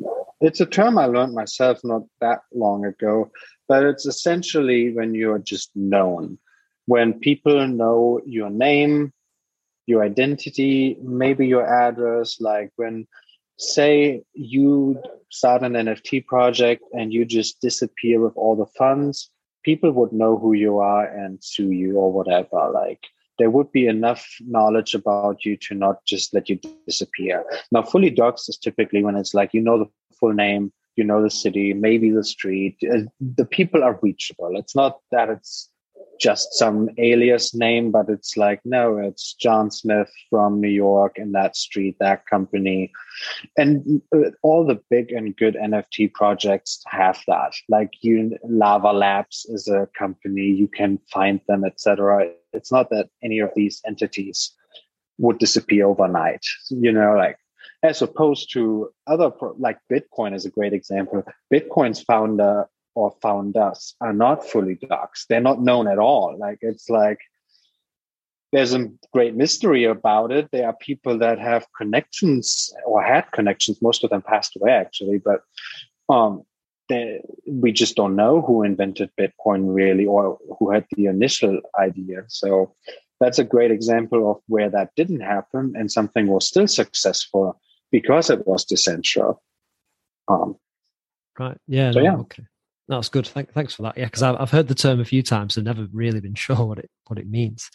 [0.41, 3.31] it's a term I learned myself not that long ago,
[3.67, 6.37] but it's essentially when you're just known.
[6.85, 9.13] When people know your name,
[9.85, 13.07] your identity, maybe your address, like when
[13.57, 19.29] say you start an NFT project and you just disappear with all the funds,
[19.63, 22.69] people would know who you are and sue you or whatever.
[22.73, 22.99] Like
[23.39, 27.43] there would be enough knowledge about you to not just let you disappear.
[27.71, 31.21] Now, fully doxed is typically when it's like you know the full name, you know
[31.21, 32.77] the city, maybe the street.
[32.83, 34.55] Uh, the people are reachable.
[34.55, 35.69] It's not that it's
[36.23, 41.33] just some alias name, but it's like, no, it's John Smith from New York in
[41.33, 42.93] that street, that company.
[43.57, 44.01] And
[44.41, 47.51] all the big and good NFT projects have that.
[47.67, 52.29] Like you, Larva Labs is a company, you can find them, etc.
[52.53, 54.53] It's not that any of these entities
[55.17, 56.45] would disappear overnight.
[56.69, 57.37] You know, like
[57.83, 61.21] as opposed to other pro- like Bitcoin is a great example.
[61.53, 65.27] Bitcoin's founder or founders are not fully doxxed.
[65.27, 66.37] They're not known at all.
[66.37, 67.19] Like it's like
[68.51, 70.49] there's a great mystery about it.
[70.51, 73.81] There are people that have connections or had connections.
[73.81, 75.41] Most of them passed away actually, but
[76.07, 76.43] um,
[76.87, 82.25] they, we just don't know who invented Bitcoin really or who had the initial idea.
[82.27, 82.75] So
[83.19, 87.59] that's a great example of where that didn't happen and something was still successful
[87.91, 89.37] because it was decentral.
[90.27, 90.57] Um,
[91.39, 91.57] right.
[91.67, 91.91] Yeah.
[91.91, 92.15] So, no, yeah.
[92.17, 92.43] Okay.
[92.89, 93.25] That's good.
[93.25, 93.97] Thank, thanks for that.
[93.97, 96.65] Yeah, because I've, I've heard the term a few times and never really been sure
[96.65, 97.69] what it what it means.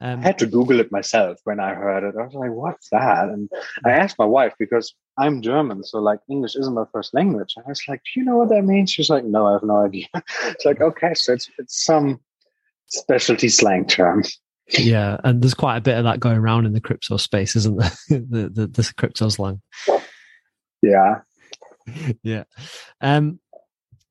[0.00, 2.14] Um, I had to Google it myself when I heard it.
[2.18, 3.48] I was like, "What's that?" And
[3.84, 7.54] I asked my wife because I'm German, so like English isn't my first language.
[7.58, 9.84] I was like, "Do you know what that means?" She's like, "No, I have no
[9.84, 10.06] idea."
[10.44, 12.20] it's like, okay, so it's it's some
[12.86, 14.24] specialty slang term.
[14.78, 17.78] Yeah, and there's quite a bit of that going around in the crypto space, isn't
[17.78, 17.92] there?
[18.08, 19.60] the, the the crypto slang.
[20.82, 21.20] Yeah.
[22.22, 22.44] yeah.
[23.00, 23.38] Um,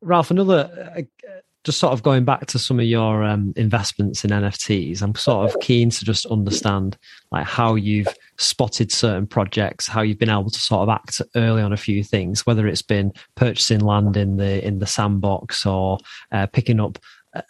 [0.01, 1.01] Ralph, another uh,
[1.65, 5.49] just sort of going back to some of your um, investments in NFTs, I'm sort
[5.49, 6.97] of keen to just understand
[7.31, 11.61] like how you've spotted certain projects, how you've been able to sort of act early
[11.61, 15.97] on a few things, whether it's been purchasing land in the in the sandbox or
[16.31, 16.97] uh, picking up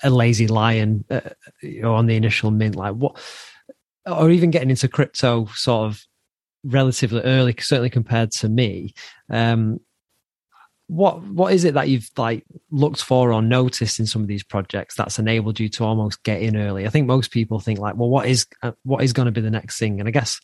[0.03, 1.21] a lazy lion uh,
[1.83, 3.15] on the initial mint, like what,
[4.05, 6.03] or even getting into crypto sort of
[6.63, 8.93] relatively early, certainly compared to me.
[9.29, 9.79] Um,
[10.89, 14.43] what what is it that you've like looked for or noticed in some of these
[14.43, 16.87] projects that's enabled you to almost get in early?
[16.87, 19.41] I think most people think like, well, what is uh, what is going to be
[19.41, 19.99] the next thing?
[19.99, 20.39] And I guess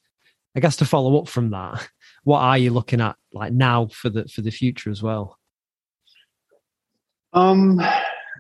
[0.56, 1.90] I guess to follow up from that,
[2.24, 5.40] what are you looking at like now for the for the future as well?
[7.34, 7.82] Um,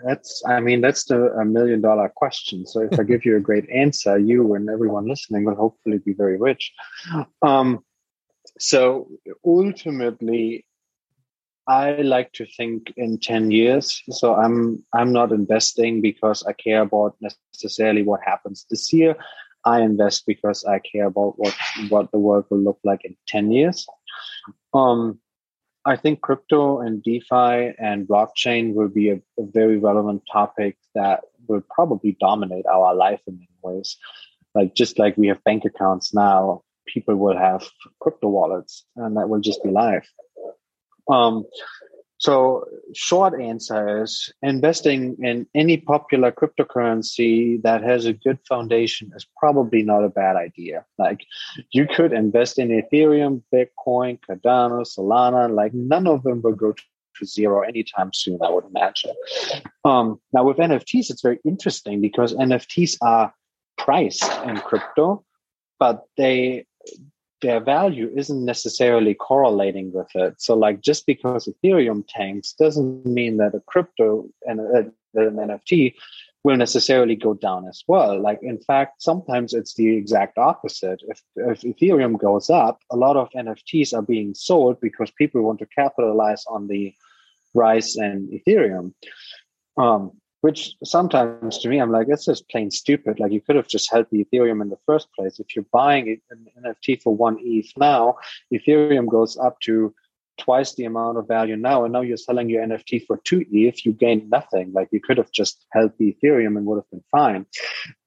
[0.05, 2.67] that's I mean that's the a million dollar question.
[2.67, 6.13] So if I give you a great answer, you and everyone listening will hopefully be
[6.13, 6.71] very rich.
[7.41, 7.83] Um,
[8.59, 9.09] so
[9.43, 10.67] ultimately
[11.67, 14.01] I like to think in 10 years.
[14.09, 19.15] So I'm I'm not investing because I care about necessarily what happens this year.
[19.63, 21.55] I invest because I care about what
[21.89, 23.85] what the world will look like in 10 years.
[24.73, 25.19] Um,
[25.85, 31.21] I think crypto and DeFi and blockchain will be a, a very relevant topic that
[31.47, 33.97] will probably dominate our life in many ways.
[34.55, 37.67] Like just like we have bank accounts now, people will have
[37.99, 40.09] crypto wallets and that will just be life.
[41.07, 41.45] Um,
[42.17, 49.27] so, short answer is investing in any popular cryptocurrency that has a good foundation is
[49.37, 50.85] probably not a bad idea.
[50.97, 51.25] Like,
[51.71, 55.53] you could invest in Ethereum, Bitcoin, Cardano, Solana.
[55.53, 59.13] Like, none of them will go to zero anytime soon, I would imagine.
[59.83, 63.33] Um, now, with NFTs, it's very interesting because NFTs are
[63.77, 65.25] priced in crypto,
[65.79, 66.65] but they
[67.45, 70.41] their value isn't necessarily correlating with it.
[70.41, 75.93] So, like, just because Ethereum tanks doesn't mean that a crypto and an NFT
[76.43, 78.19] will necessarily go down as well.
[78.19, 81.01] Like, in fact, sometimes it's the exact opposite.
[81.07, 85.59] If, if Ethereum goes up, a lot of NFTs are being sold because people want
[85.59, 86.95] to capitalize on the
[87.53, 88.93] rise in Ethereum.
[89.77, 90.13] Um,
[90.45, 93.19] which sometimes to me, I'm like, it's just plain stupid.
[93.19, 95.39] Like, you could have just held the Ethereum in the first place.
[95.39, 98.17] If you're buying an NFT for one ETH now,
[98.53, 99.91] Ethereum goes up to
[100.37, 103.83] twice the amount of value now, and now you're selling your NFT for two ETH,
[103.87, 104.71] you gain nothing.
[104.71, 107.47] Like you could have just held the Ethereum and would have been fine.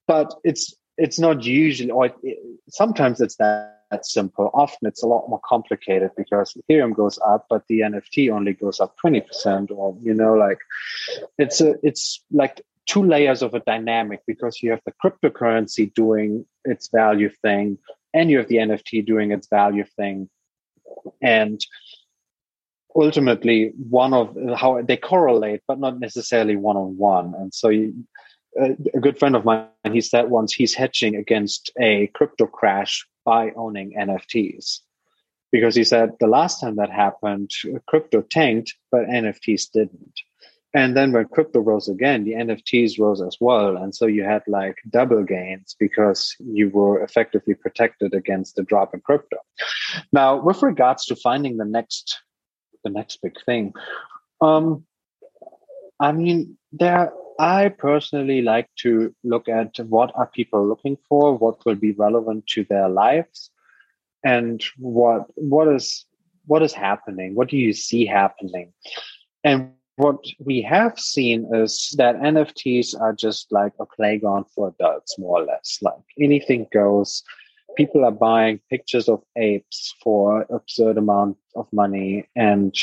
[0.07, 2.39] But it's it's not usually, or it,
[2.69, 4.51] sometimes it's that, that simple.
[4.53, 8.81] Often it's a lot more complicated because Ethereum goes up, but the NFT only goes
[8.81, 10.59] up twenty percent, or you know, like
[11.39, 16.45] it's a it's like two layers of a dynamic because you have the cryptocurrency doing
[16.65, 17.79] its value thing
[18.15, 20.29] and you have the NFT doing its value thing.
[21.23, 21.61] And
[22.97, 27.35] ultimately one of how they correlate, but not necessarily one on one.
[27.39, 27.95] And so, you,
[28.57, 33.51] a, good friend of mine, he said once he's hedging against a crypto crash by
[33.57, 34.81] owning NFTs.
[35.51, 37.51] Because he said the last time that happened,
[37.87, 40.21] crypto tanked, but NFTs didn't.
[40.75, 43.79] And then when crypto rose again, the NFTs rose as well.
[43.79, 48.93] And so you had like double gains because you were effectively protected against the drop
[48.93, 49.39] in crypto.
[50.13, 52.21] Now, with regards to finding the next
[52.85, 53.73] the next big thing.
[54.41, 54.85] Um,
[56.01, 57.13] I mean, there.
[57.41, 62.49] I personally like to look at what are people looking for, what will be relevant
[62.49, 63.51] to their lives,
[64.25, 66.05] and what what is
[66.47, 67.37] what is happening.
[67.37, 68.73] What do you see happening?
[69.45, 75.19] And what we have seen is that NFTs are just like a playground for adults,
[75.19, 75.79] more or less.
[75.81, 77.23] Like anything goes
[77.79, 82.75] people are buying pictures of apes for absurd amount of money and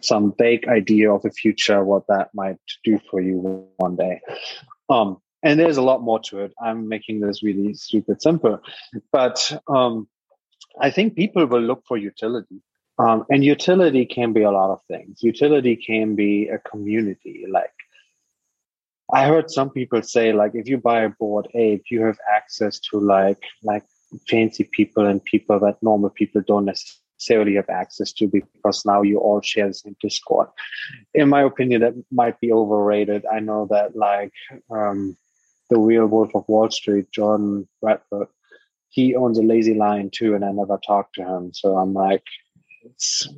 [0.00, 4.20] some vague idea of the future what that might do for you one day.
[4.88, 6.52] Um, and there's a lot more to it.
[6.62, 8.60] I'm making this really stupid simple.
[9.12, 10.08] But um,
[10.80, 12.62] i think people will look for utility.
[12.98, 15.22] Um, and utility can be a lot of things.
[15.22, 17.46] Utility can be a community.
[17.50, 17.72] Like
[19.12, 22.78] I heard some people say like if you buy a Bored Ape, you have access
[22.90, 23.84] to like like
[24.28, 29.18] fancy people and people that normal people don't necessarily have access to because now you
[29.18, 30.48] all share the same Discord.
[31.14, 33.24] In my opinion, that might be overrated.
[33.26, 34.32] I know that like
[34.70, 35.16] um,
[35.68, 38.30] the real Wolf of Wall Street, Jordan Belfort,
[38.88, 41.52] he owns a lazy lion too, and I never talked to him.
[41.54, 42.24] So I'm like,
[42.84, 43.28] it's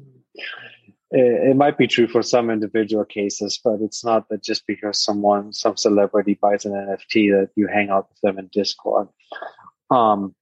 [1.14, 5.52] it might be true for some individual cases, but it's not that just because someone,
[5.52, 9.08] some celebrity buys an NFT that you hang out with them in Discord.
[9.90, 10.34] Um,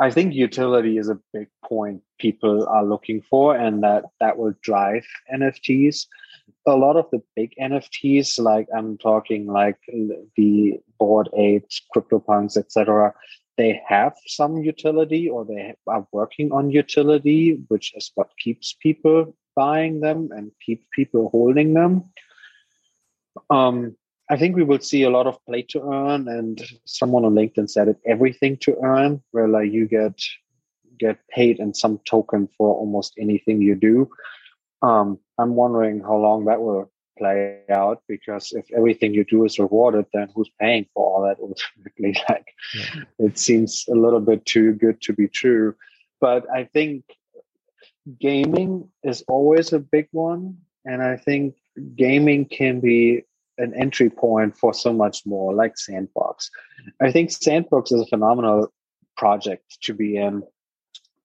[0.00, 4.54] I think utility is a big point people are looking for, and that that will
[4.62, 6.06] drive NFTs.
[6.66, 9.78] A lot of the big NFTs, like I'm talking like
[10.36, 13.12] the Bored Apes, CryptoPunks, etc.,
[13.56, 19.34] they have some utility or they are working on utility, which is what keeps people
[19.56, 22.04] buying them and keep people holding them.
[23.50, 23.96] Um,
[24.30, 27.70] I think we will see a lot of play to earn, and someone on LinkedIn
[27.70, 30.20] said it everything to earn, where like you get
[30.98, 34.10] get paid in some token for almost anything you do.
[34.82, 39.58] Um, I'm wondering how long that will play out because if everything you do is
[39.58, 42.16] rewarded, then who's paying for all that ultimately?
[42.28, 43.26] Like, yeah.
[43.26, 45.74] it seems a little bit too good to be true.
[46.20, 47.04] But I think
[48.20, 50.58] gaming is always a big one.
[50.84, 51.54] And I think
[51.96, 53.24] gaming can be
[53.58, 56.50] an entry point for so much more, like Sandbox.
[57.00, 58.72] I think Sandbox is a phenomenal
[59.16, 60.42] project to be in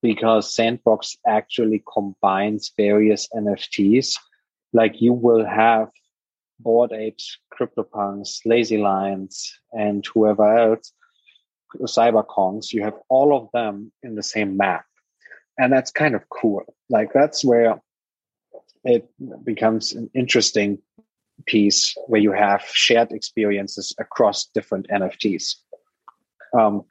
[0.02, 4.18] because Sandbox actually combines various NFTs.
[4.74, 5.90] Like you will have
[6.60, 10.92] Bored Apes, CryptoPunks, Lazy Lions, and whoever else,
[11.82, 12.74] cyber CyberKongz.
[12.74, 14.86] You have all of them in the same map
[15.58, 16.64] and that's kind of cool.
[16.90, 17.82] Like that's where
[18.84, 19.10] it
[19.44, 20.80] becomes an interesting
[21.46, 25.56] piece where you have shared experiences across different NFTs.
[26.58, 26.84] Um,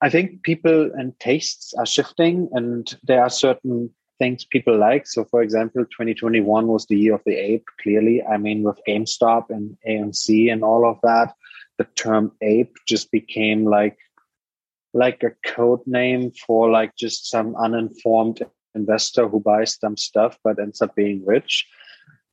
[0.00, 5.06] I think people and tastes are shifting, and there are certain things people like.
[5.06, 7.64] So, for example, 2021 was the year of the ape.
[7.80, 11.34] Clearly, I mean, with GameStop and AMC and all of that,
[11.78, 13.96] the term ape just became like
[14.94, 18.42] like a code name for like just some uninformed
[18.74, 21.66] investor who buys dumb stuff but ends up being rich.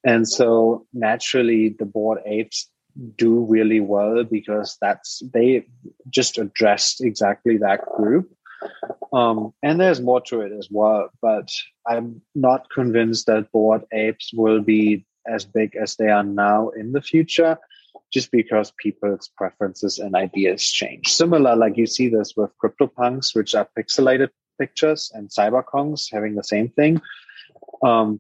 [0.06, 2.70] And so naturally the bored apes
[3.18, 5.66] do really well because that's they
[6.10, 8.32] just addressed exactly that group.
[9.12, 11.50] Um, and there's more to it as well, but
[11.88, 16.92] I'm not convinced that bored apes will be as big as they are now in
[16.94, 17.58] the future.
[18.16, 21.08] just because people's preferences and ideas change.
[21.10, 26.44] Similar, like you see this with CryptoPunks, which are pixelated pictures, and CyberKongz having the
[26.44, 27.02] same thing.
[27.84, 28.20] Um,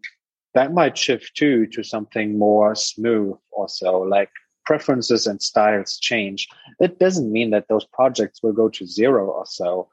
[0.55, 4.31] that might shift too to something more smooth or so, like
[4.65, 6.47] preferences and styles change.
[6.79, 9.89] That doesn't mean that those projects will go to zero or so.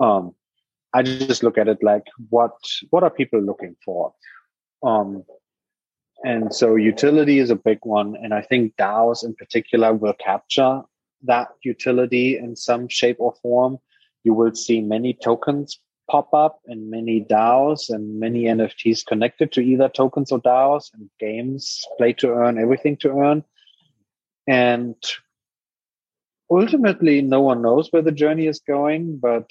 [0.00, 0.34] Um,
[0.94, 2.54] I just look at it like what
[2.90, 4.14] what are people looking for?
[4.84, 5.24] Um,
[6.24, 8.16] and so utility is a big one.
[8.16, 10.82] And I think DAOs in particular will capture
[11.24, 13.78] that utility in some shape or form.
[14.22, 15.80] You will see many tokens
[16.10, 21.08] pop up in many DAOs and many NFTs connected to either tokens or DAOs and
[21.18, 23.44] games, play to earn, everything to earn.
[24.46, 24.96] And
[26.50, 29.18] ultimately, no one knows where the journey is going.
[29.18, 29.50] But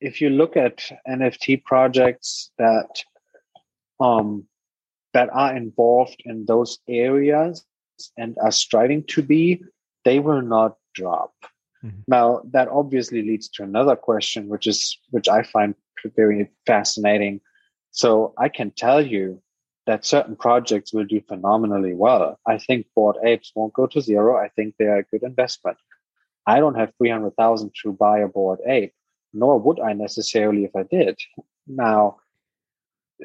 [0.00, 3.04] if you look at NFT projects that
[4.00, 4.46] um,
[5.12, 7.64] that are involved in those areas
[8.16, 9.62] and are striving to be,
[10.04, 11.32] they will not drop.
[11.84, 12.00] Mm-hmm.
[12.08, 15.74] Now, that obviously leads to another question, which is which I find
[16.16, 17.40] very fascinating.
[17.90, 19.42] So I can tell you
[19.86, 22.38] that certain projects will do phenomenally well.
[22.46, 24.36] I think Bored Apes won't go to zero.
[24.36, 25.78] I think they are a good investment.
[26.46, 28.94] I don't have 300,000 to buy a Bored Ape,
[29.32, 31.18] nor would I necessarily if I did.
[31.66, 32.16] Now,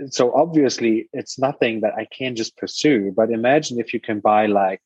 [0.09, 4.45] so obviously it's nothing that I can just pursue, but imagine if you can buy
[4.45, 4.81] like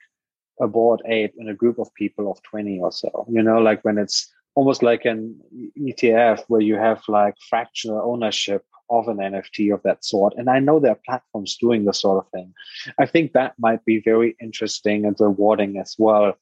[0.62, 3.84] a Bored Ape in a group of people of 20 or so, you know, like
[3.84, 5.40] when it's almost like an
[5.80, 10.34] ETF where you have like fractional ownership of an NFT of that sort.
[10.38, 12.54] And I know there are platforms doing this sort of thing.
[13.00, 16.34] I think that might be very interesting and rewarding as well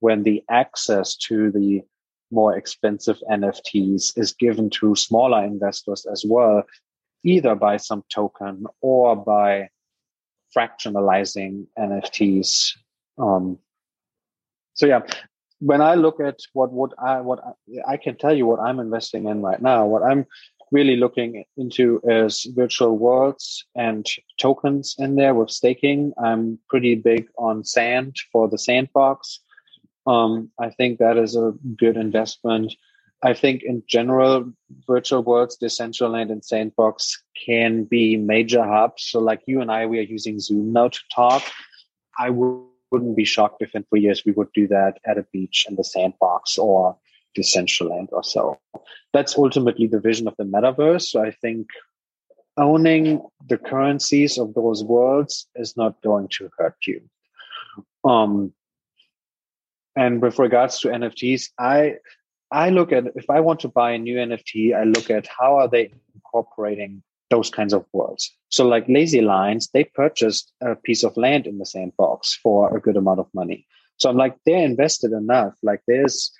[0.00, 1.82] when the access to the
[2.30, 6.64] more expensive NFTs is given to smaller investors as well,
[7.24, 9.68] either by some token or by
[10.56, 12.72] fractionalizing NFTs.
[13.18, 13.58] Um,
[14.74, 15.00] so yeah,
[15.60, 18.78] when I look at what what I what I, I can tell you what I'm
[18.80, 20.26] investing in right now, what I'm
[20.72, 24.06] really looking into is virtual worlds and
[24.38, 26.12] tokens in there with staking.
[26.22, 29.40] I'm pretty big on sand for the sandbox.
[30.06, 32.74] Um, I think that is a good investment.
[33.22, 34.52] I think in general,
[34.86, 39.04] virtual worlds, Decentraland, and Sandbox can be major hubs.
[39.04, 41.42] So, like you and I, we are using Zoom now to talk.
[42.18, 42.30] I
[42.90, 45.76] wouldn't be shocked if in three years we would do that at a beach in
[45.76, 46.96] the Sandbox or
[47.36, 48.58] Decentraland or so.
[49.12, 51.02] That's ultimately the vision of the metaverse.
[51.02, 51.68] So, I think
[52.56, 57.02] owning the currencies of those worlds is not going to hurt you.
[58.04, 58.52] Um,
[59.94, 61.96] and with regards to NFTs, I
[62.50, 65.56] I look at if I want to buy a new NFT, I look at how
[65.56, 68.32] are they incorporating those kinds of worlds.
[68.48, 72.80] So like Lazy Lions, they purchased a piece of land in the sandbox for a
[72.80, 73.66] good amount of money.
[73.98, 75.54] So I'm like, they're invested enough.
[75.62, 76.30] Like there's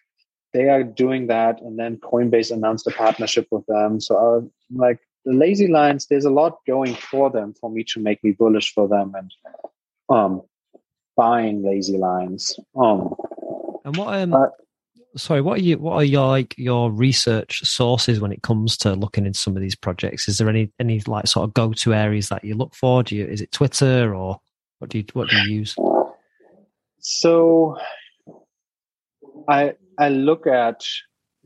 [0.52, 4.00] they are doing that and then Coinbase announced a partnership with them.
[4.00, 8.00] So I'm like the Lazy Lions, there's a lot going for them for me to
[8.00, 9.30] make me bullish for them and
[10.08, 10.42] um
[11.16, 12.58] buying Lazy Lions.
[12.76, 13.14] Um
[13.84, 14.46] and what um uh,
[15.16, 18.94] sorry, what are you what are your like your research sources when it comes to
[18.94, 20.28] looking into some of these projects?
[20.28, 23.02] Is there any any like sort of go to areas that you look for?
[23.02, 24.40] Do you is it Twitter or
[24.78, 25.74] what do you what do you use?
[26.98, 27.78] So
[29.48, 30.82] I I look at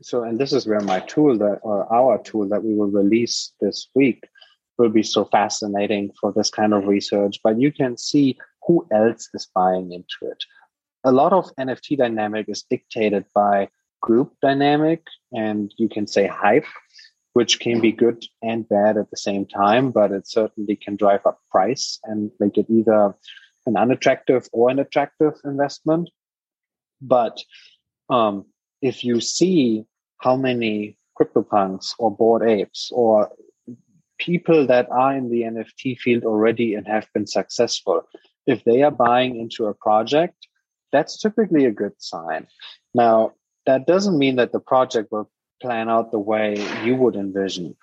[0.01, 3.53] so and this is where my tool that or our tool that we will release
[3.61, 4.23] this week
[4.77, 7.39] will be so fascinating for this kind of research.
[7.43, 10.43] But you can see who else is buying into it
[11.03, 13.69] a lot of NFT dynamic is dictated by
[14.01, 16.65] group dynamic and you can say hype,
[17.33, 21.25] which can be good and bad at the same time, but it certainly can drive
[21.25, 23.15] up price and make it either
[23.65, 26.09] an unattractive or an attractive investment.
[27.01, 27.39] But
[28.09, 28.45] um,
[28.81, 29.85] if you see
[30.17, 33.31] how many CryptoPunks or Bored Apes or
[34.19, 38.03] people that are in the NFT field already and have been successful,
[38.45, 40.47] if they are buying into a project,
[40.91, 42.47] that's typically a good sign.
[42.93, 43.33] Now,
[43.65, 45.29] that doesn't mean that the project will
[45.61, 47.75] plan out the way you would envision,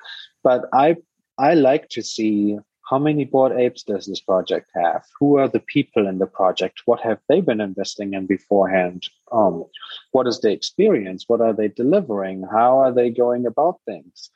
[0.43, 0.97] but I
[1.39, 2.59] I like to see
[2.89, 5.05] how many Bored Apes does this project have?
[5.20, 6.82] Who are the people in the project?
[6.86, 9.05] What have they been investing in beforehand?
[9.30, 9.64] Um,
[10.12, 11.24] what is the experience?
[11.26, 12.44] What are they delivering?
[12.51, 14.30] How are they going about things?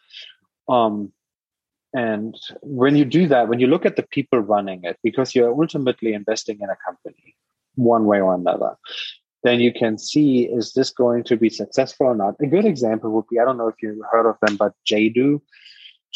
[0.69, 1.13] Um,
[1.95, 5.53] and when you do that, when you look at the people running it, because you're
[5.53, 7.35] ultimately investing in a company,
[7.75, 8.77] one way or another
[9.43, 12.37] then you can see is this going to be successful or not.
[12.41, 15.41] A good example would be I don't know if you heard of them, but Jadu.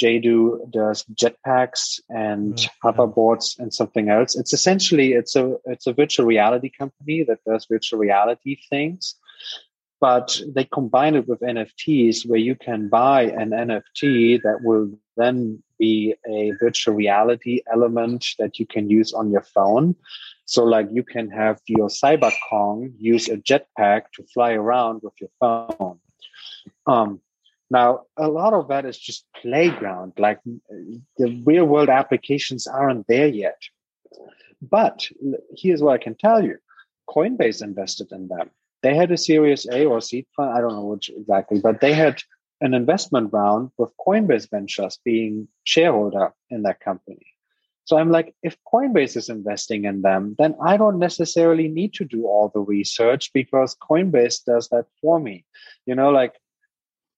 [0.01, 4.37] Jadu does jetpacks and mm, hoverboards and something else.
[4.37, 9.15] It's essentially it's a it's a virtual reality company that does virtual reality things,
[10.01, 15.62] but they combine it with NFTs where you can buy an NFT that will then
[15.78, 19.97] be a virtual reality element that you can use on your phone.
[20.47, 25.14] So like you can have your Cyber Kong use a jetpack to fly around with
[25.20, 25.98] your phone.
[26.86, 27.20] Um,
[27.68, 30.12] now, a lot of that is just playground.
[30.18, 30.39] Like
[31.16, 33.60] the real world applications aren't there yet.
[34.62, 35.09] But
[35.56, 36.59] here's what I can tell you
[37.10, 38.51] Coinbase invested in them.
[38.82, 41.93] They had a Series A or seed fund, I don't know which exactly, but they
[41.93, 42.23] had
[42.60, 47.27] an investment round with Coinbase Ventures being shareholder in that company.
[47.87, 52.05] So I'm like, if Coinbase is investing in them, then I don't necessarily need to
[52.05, 55.45] do all the research because Coinbase does that for me.
[55.87, 56.35] You know, like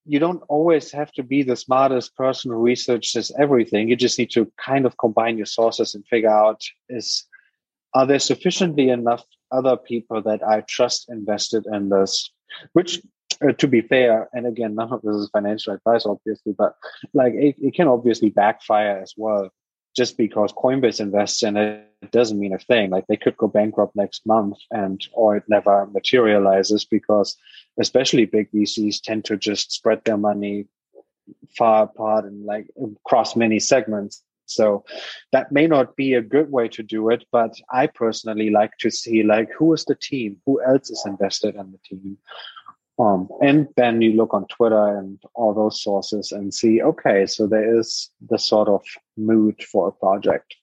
[0.04, 3.88] you don't always have to be the smartest person who researches everything.
[3.88, 7.24] You just need to kind of combine your sources and figure out is
[7.94, 12.30] are there sufficiently enough other people that I trust invested in this?
[12.74, 13.00] Which,
[13.42, 16.76] uh, to be fair, and again, none of this is financial advice, obviously, but
[17.14, 19.50] like it, it can obviously backfire as well.
[19.98, 22.90] Just because Coinbase invests in it, it doesn't mean a thing.
[22.90, 27.36] Like they could go bankrupt next month, and or it never materializes because
[27.80, 30.66] especially big VCs tend to just spread their money
[31.56, 32.68] far apart and like
[33.04, 34.22] across many segments.
[34.46, 34.84] So
[35.32, 38.90] that may not be a good way to do it, but I personally like to
[38.92, 42.18] see like who is the team, who else is invested in the team.
[42.98, 47.46] Um, and then you look on Twitter and all those sources and see, okay, so
[47.46, 48.82] there is the sort of
[49.16, 50.56] mood for a project.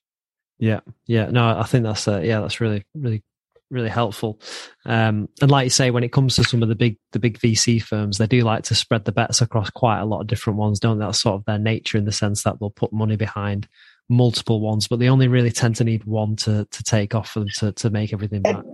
[0.58, 3.22] Yeah, yeah, no, I think that's uh, yeah, that's really really
[3.70, 4.40] really helpful.
[4.84, 7.38] Um, and like you say, when it comes to some of the big the big
[7.38, 10.58] VC firms, they do like to spread the bets across quite a lot of different
[10.58, 11.04] ones, don't they?
[11.04, 13.68] That's sort of their nature in the sense that they'll put money behind
[14.08, 17.40] multiple ones, but they only really tend to need one to to take off for
[17.40, 18.64] them to to make everything back.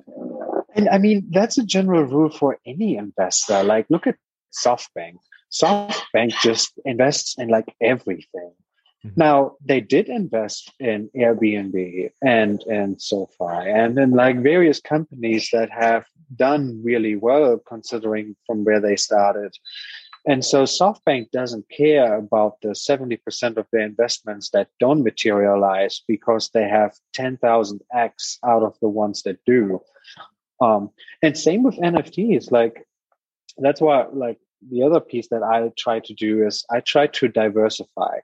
[0.74, 3.62] And, I mean that's a general rule for any investor.
[3.62, 4.16] Like look at
[4.52, 5.16] SoftBank.
[5.52, 8.52] SoftBank just invests in like everything.
[9.04, 9.14] Mm-hmm.
[9.16, 15.70] Now they did invest in Airbnb and and SoFi and in like various companies that
[15.70, 19.54] have done really well considering from where they started.
[20.24, 26.48] And so SoftBank doesn't care about the 70% of their investments that don't materialize because
[26.50, 29.80] they have 10,000x out of the ones that do.
[30.62, 30.90] Um,
[31.22, 32.52] and same with NFTs.
[32.52, 32.86] Like,
[33.58, 34.38] that's why, like,
[34.70, 38.18] the other piece that I try to do is I try to diversify.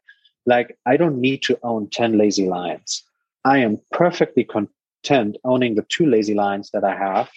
[0.47, 3.03] Like, I don't need to own 10 lazy lions.
[3.45, 7.29] I am perfectly content owning the two lazy lions that I have,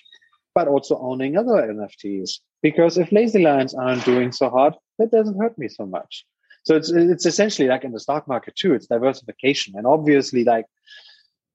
[0.54, 2.40] but also owning other NFTs.
[2.62, 6.26] Because if lazy lions aren't doing so hard, that doesn't hurt me so much.
[6.64, 8.76] So it's it's essentially like in the stock market too.
[8.76, 10.68] It's diversification, and obviously, like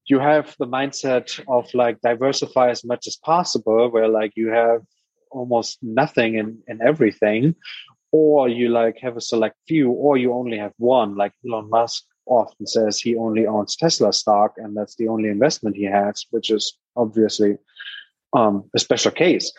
[0.07, 4.83] you have the mindset of like diversify as much as possible, where like you have
[5.31, 7.55] almost nothing in in everything,
[8.13, 11.17] or you like have a select few, or you only have one.
[11.17, 15.77] Like Elon Musk often says he only owns Tesla stock, and that's the only investment
[15.77, 17.57] he has, which is obviously
[18.33, 19.53] um, a special case.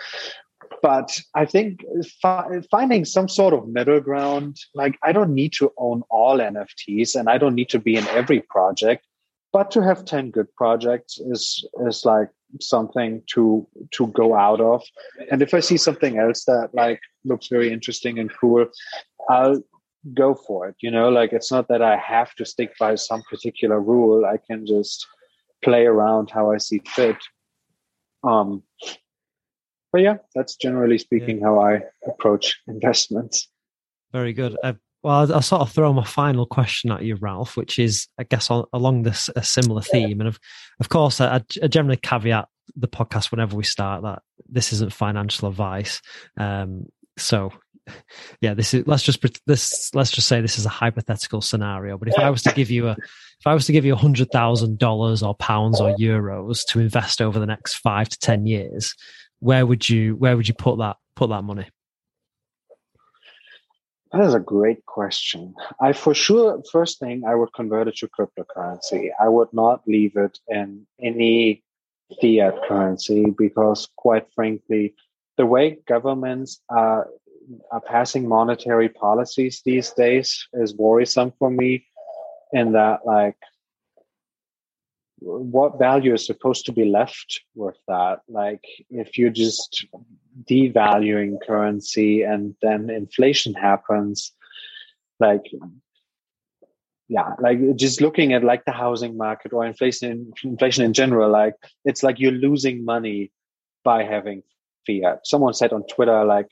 [0.82, 1.84] But I think
[2.22, 7.16] fi- finding some sort of middle ground, like I don't need to own all NFTs,
[7.16, 9.07] and I don't need to be in every project
[9.54, 12.30] but to have 10 good projects is is like
[12.62, 14.84] something to to go out of.
[15.32, 18.66] And if i see something else that like looks very interesting and cool
[19.30, 19.62] i'll
[20.14, 21.10] go for it you know?
[21.10, 24.26] Like it's not that i have to stick by some particular rule.
[24.26, 25.06] I can just
[25.64, 27.18] play around how i see fit.
[28.24, 28.64] Um
[29.92, 31.46] but yeah that's generally speaking yeah.
[31.46, 33.50] how i approach investments.
[34.14, 34.58] Very good.
[34.64, 38.08] I've well, I'll, I'll, sort of throw my final question at you, Ralph, which is,
[38.18, 40.20] I guess, on, along this a similar theme.
[40.20, 40.40] And of,
[40.80, 45.48] of course, I, I, generally caveat the podcast whenever we start that this isn't financial
[45.48, 46.02] advice.
[46.38, 46.88] Um,
[47.18, 47.54] so,
[48.42, 51.98] yeah, this is let's just this let's just say this is a hypothetical scenario.
[51.98, 53.98] But if I was to give you a if I was to give you a
[53.98, 58.46] hundred thousand dollars or pounds or euros to invest over the next five to ten
[58.46, 58.96] years,
[59.40, 61.68] where would you where would you put that put that money?
[64.12, 65.54] That is a great question.
[65.82, 69.10] I for sure, first thing, I would convert it to cryptocurrency.
[69.20, 71.64] I would not leave it in any
[72.22, 74.96] fiat currency because, quite frankly,
[75.38, 77.08] the way governments are,
[77.72, 81.86] are passing monetary policies these days is worrisome for me.
[82.54, 83.36] In that, like,
[85.20, 88.22] what value is supposed to be left with that?
[88.28, 89.86] Like, if you're just
[90.50, 94.32] devaluing currency and then inflation happens
[95.20, 95.42] like
[97.10, 101.54] yeah, like just looking at like the housing market or inflation, inflation in general, like
[101.86, 103.32] it's like you're losing money
[103.84, 104.44] by having
[104.86, 105.26] fiat.
[105.26, 106.52] Someone said on Twitter, like,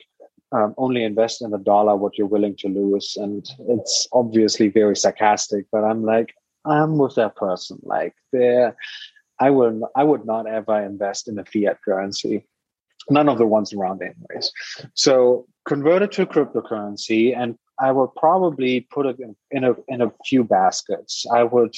[0.52, 3.16] um, only invest in the dollar what you're willing to lose.
[3.16, 6.32] And it's obviously very sarcastic, but I'm like,
[6.66, 7.78] I'm with that person.
[7.82, 8.76] Like, there,
[9.40, 12.46] I will, I would not ever invest in a fiat currency.
[13.08, 14.50] None of the ones around, anyways.
[14.94, 20.00] So convert it to cryptocurrency, and I would probably put it in, in a in
[20.00, 21.24] a few baskets.
[21.32, 21.74] I would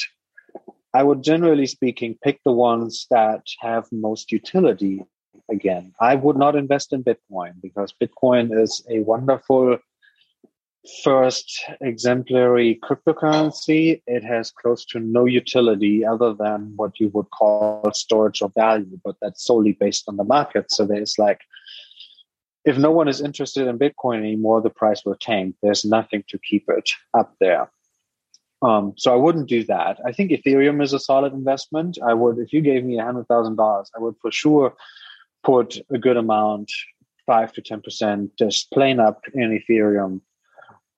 [0.95, 5.05] I would generally speaking pick the ones that have most utility
[5.51, 5.93] again.
[6.01, 9.79] I would not invest in Bitcoin because Bitcoin is a wonderful
[11.05, 14.03] first exemplary cryptocurrency.
[14.07, 18.99] It has close to no utility other than what you would call storage of value,
[19.05, 20.71] but that's solely based on the market.
[20.71, 21.41] So there's like,
[22.65, 25.57] if no one is interested in Bitcoin anymore, the price will tank.
[25.63, 27.71] There's nothing to keep it up there.
[28.61, 30.01] Um, so I wouldn't do that.
[30.05, 31.99] I think Ethereum is a solid investment.
[32.05, 34.75] I would, if you gave me a hundred thousand dollars, I would for sure
[35.45, 36.71] put a good amount,
[37.25, 40.21] five to ten percent, just plain up in Ethereum,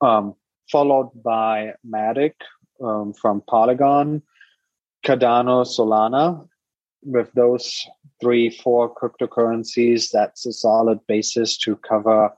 [0.01, 0.35] um,
[0.71, 2.33] followed by Matic
[2.83, 4.21] um, from Polygon,
[5.05, 6.47] Cardano, Solana.
[7.03, 7.87] With those
[8.19, 12.31] three, four cryptocurrencies, that's a solid basis to cover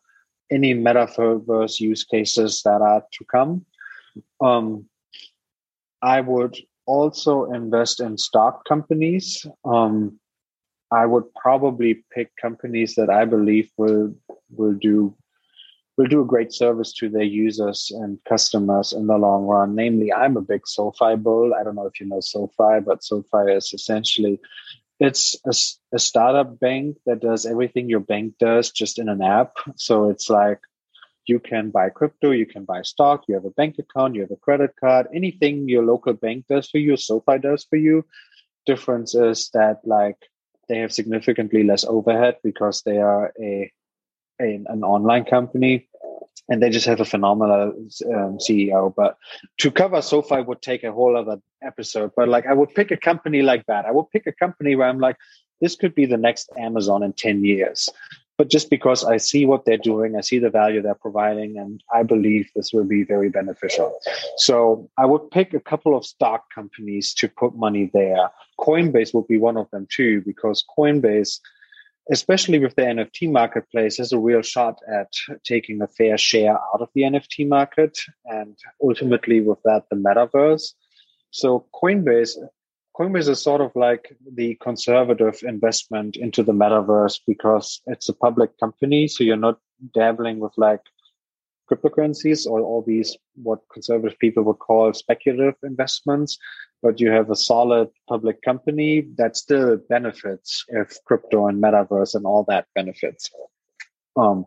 [0.50, 3.66] any metaverse use cases that are to come.
[4.40, 4.86] Um,
[6.02, 9.46] I would also invest in stock companies.
[9.66, 10.20] Um,
[10.92, 14.16] I would probably pick companies that I believe will
[14.56, 15.16] will do
[15.98, 19.76] will do a great service to their users and customers in the long run.
[19.76, 21.54] Namely, I'm a big SoFi bull.
[21.54, 24.40] I don't know if you know SoFi, but SoFi is essentially
[25.00, 29.58] it's a, a startup bank that does everything your bank does just in an app.
[29.76, 30.60] So it's like
[31.26, 34.32] you can buy crypto, you can buy stock, you have a bank account, you have
[34.32, 38.06] a credit card, anything your local bank does for you, SoFi does for you.
[38.66, 40.18] Difference is that like
[40.70, 43.72] they have significantly less overhead because they are a,
[44.44, 45.88] a an online company
[46.50, 47.74] and they just have a phenomenal
[48.14, 48.94] um, CEO.
[48.96, 49.18] But
[49.60, 52.12] to cover SoFi would take a whole other episode.
[52.16, 53.86] But like, I would pick a company like that.
[53.86, 55.18] I would pick a company where I'm like,
[55.62, 57.90] this could be the next Amazon in 10 years.
[58.38, 61.84] But just because I see what they're doing, I see the value they're providing, and
[61.94, 63.98] I believe this will be very beneficial.
[64.38, 68.32] So I would pick a couple of stock companies to put money there.
[68.60, 71.40] Coinbase would be one of them too, because Coinbase,
[72.12, 75.12] especially with the NFT marketplace, has a real shot at
[75.44, 80.74] taking a fair share out of the NFT market and ultimately with that, the metaverse.
[81.32, 82.38] So Coinbase
[82.96, 88.58] Coinbase is sort of like the conservative investment into the metaverse because it's a public
[88.60, 89.08] company.
[89.08, 89.58] So you're not
[89.96, 90.82] dabbling with like
[91.70, 96.38] cryptocurrencies or all these what conservative people would call speculative investments,
[96.82, 102.26] but you have a solid public company that still benefits if crypto and metaverse and
[102.26, 103.30] all that benefits.
[104.16, 104.46] Um,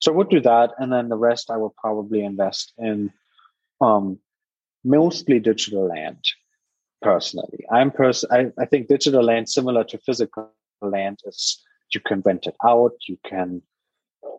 [0.00, 3.10] so would do that, and then the rest I would probably invest in
[3.80, 4.18] um,
[4.84, 6.22] mostly digital land.
[7.00, 10.50] Personally, I'm pers- I, I think digital land similar to physical
[10.80, 11.62] land is
[11.92, 13.62] you can rent it out, you can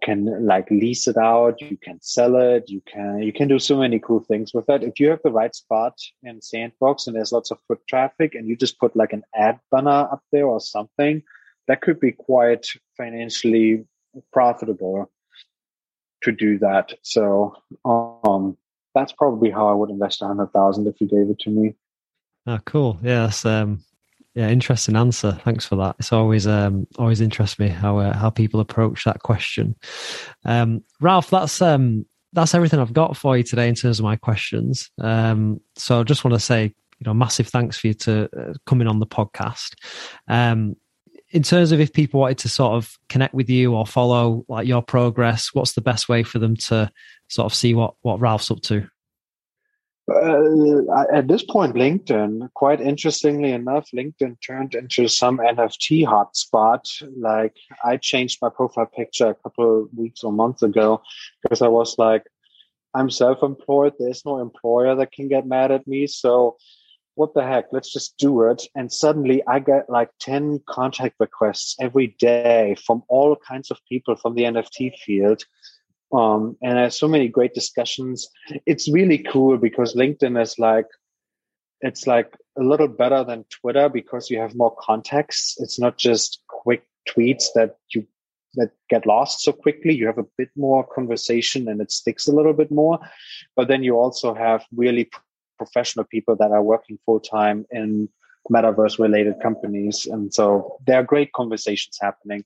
[0.05, 3.75] can like lease it out you can sell it you can you can do so
[3.77, 7.31] many cool things with that if you have the right spot in sandbox and there's
[7.31, 10.59] lots of foot traffic and you just put like an ad banner up there or
[10.59, 11.23] something
[11.67, 13.83] that could be quite financially
[14.31, 15.11] profitable
[16.23, 16.93] to do that.
[17.03, 18.57] So um
[18.93, 21.75] that's probably how i would invest a hundred thousand if you gave it to me.
[22.47, 22.99] Oh cool.
[23.01, 23.83] That's um
[24.35, 25.39] yeah, interesting answer.
[25.45, 25.95] Thanks for that.
[25.97, 29.75] It's always um, always interests me how uh, how people approach that question.
[30.43, 34.17] Um, Ralph, that's um, that's everything I've got for you today in terms of my
[34.17, 34.91] questions.
[34.99, 38.53] Um, so I just want to say, you know, massive thanks for you to uh,
[38.65, 39.75] coming on the podcast.
[40.27, 40.75] Um,
[41.29, 44.67] in terms of if people wanted to sort of connect with you or follow like
[44.67, 46.91] your progress, what's the best way for them to
[47.29, 48.85] sort of see what what Ralph's up to?
[50.07, 56.85] Uh, at this point, LinkedIn, quite interestingly enough, LinkedIn turned into some NFT hotspot.
[57.17, 61.01] Like I changed my profile picture a couple weeks or months ago
[61.41, 62.23] because I was like,
[62.93, 63.93] I'm self-employed.
[63.97, 66.05] There's no employer that can get mad at me.
[66.05, 66.57] So
[67.15, 67.65] what the heck?
[67.71, 68.61] Let's just do it.
[68.75, 74.15] And suddenly I get like 10 contact requests every day from all kinds of people
[74.15, 75.43] from the NFT field
[76.13, 78.27] um, and I there's so many great discussions.
[78.65, 80.87] It's really cool because LinkedIn is like,
[81.81, 85.55] it's like a little better than Twitter because you have more context.
[85.59, 88.05] It's not just quick tweets that you
[88.55, 89.93] that get lost so quickly.
[89.93, 92.99] You have a bit more conversation and it sticks a little bit more.
[93.55, 95.09] But then you also have really
[95.57, 98.07] professional people that are working full time in
[98.51, 100.05] metaverse related companies.
[100.05, 102.43] And so there are great conversations happening.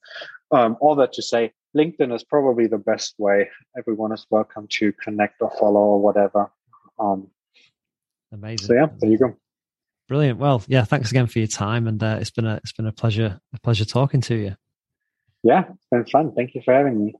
[0.50, 3.48] Um, all that to say, LinkedIn is probably the best way.
[3.76, 6.50] Everyone is welcome to connect or follow or whatever.
[6.98, 7.28] Um,
[8.32, 8.66] Amazing.
[8.66, 9.36] So yeah, there you go.
[10.08, 10.38] Brilliant.
[10.38, 12.92] Well, yeah, thanks again for your time, and uh, it's been a it's been a
[12.92, 14.56] pleasure a pleasure talking to you.
[15.42, 16.32] Yeah, it's been fun.
[16.34, 17.14] Thank you for having me.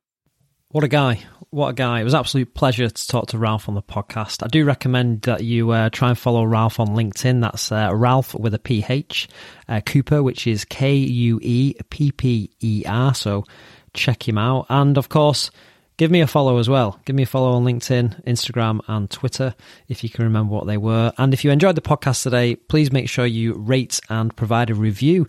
[0.72, 1.18] What a guy.
[1.50, 2.00] What a guy.
[2.00, 4.44] It was absolute pleasure to talk to Ralph on the podcast.
[4.44, 7.40] I do recommend that you uh, try and follow Ralph on LinkedIn.
[7.40, 9.26] That's uh, Ralph with a PH,
[9.68, 13.12] uh, Kuepper, which is K U E P P E R.
[13.16, 13.46] So
[13.94, 14.66] check him out.
[14.68, 15.50] And of course,
[15.96, 17.00] give me a follow as well.
[17.04, 19.56] Give me a follow on LinkedIn, Instagram, and Twitter
[19.88, 21.12] if you can remember what they were.
[21.18, 24.76] And if you enjoyed the podcast today, please make sure you rate and provide a
[24.76, 25.26] review.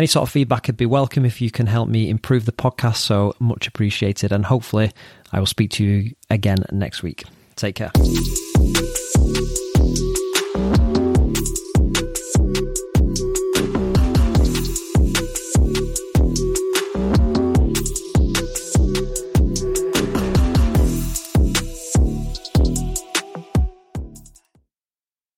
[0.00, 2.96] Any sort of feedback would be welcome if you can help me improve the podcast.
[2.96, 4.32] So much appreciated.
[4.32, 4.92] And hopefully,
[5.30, 7.24] I will speak to you again next week.
[7.54, 7.90] Take care.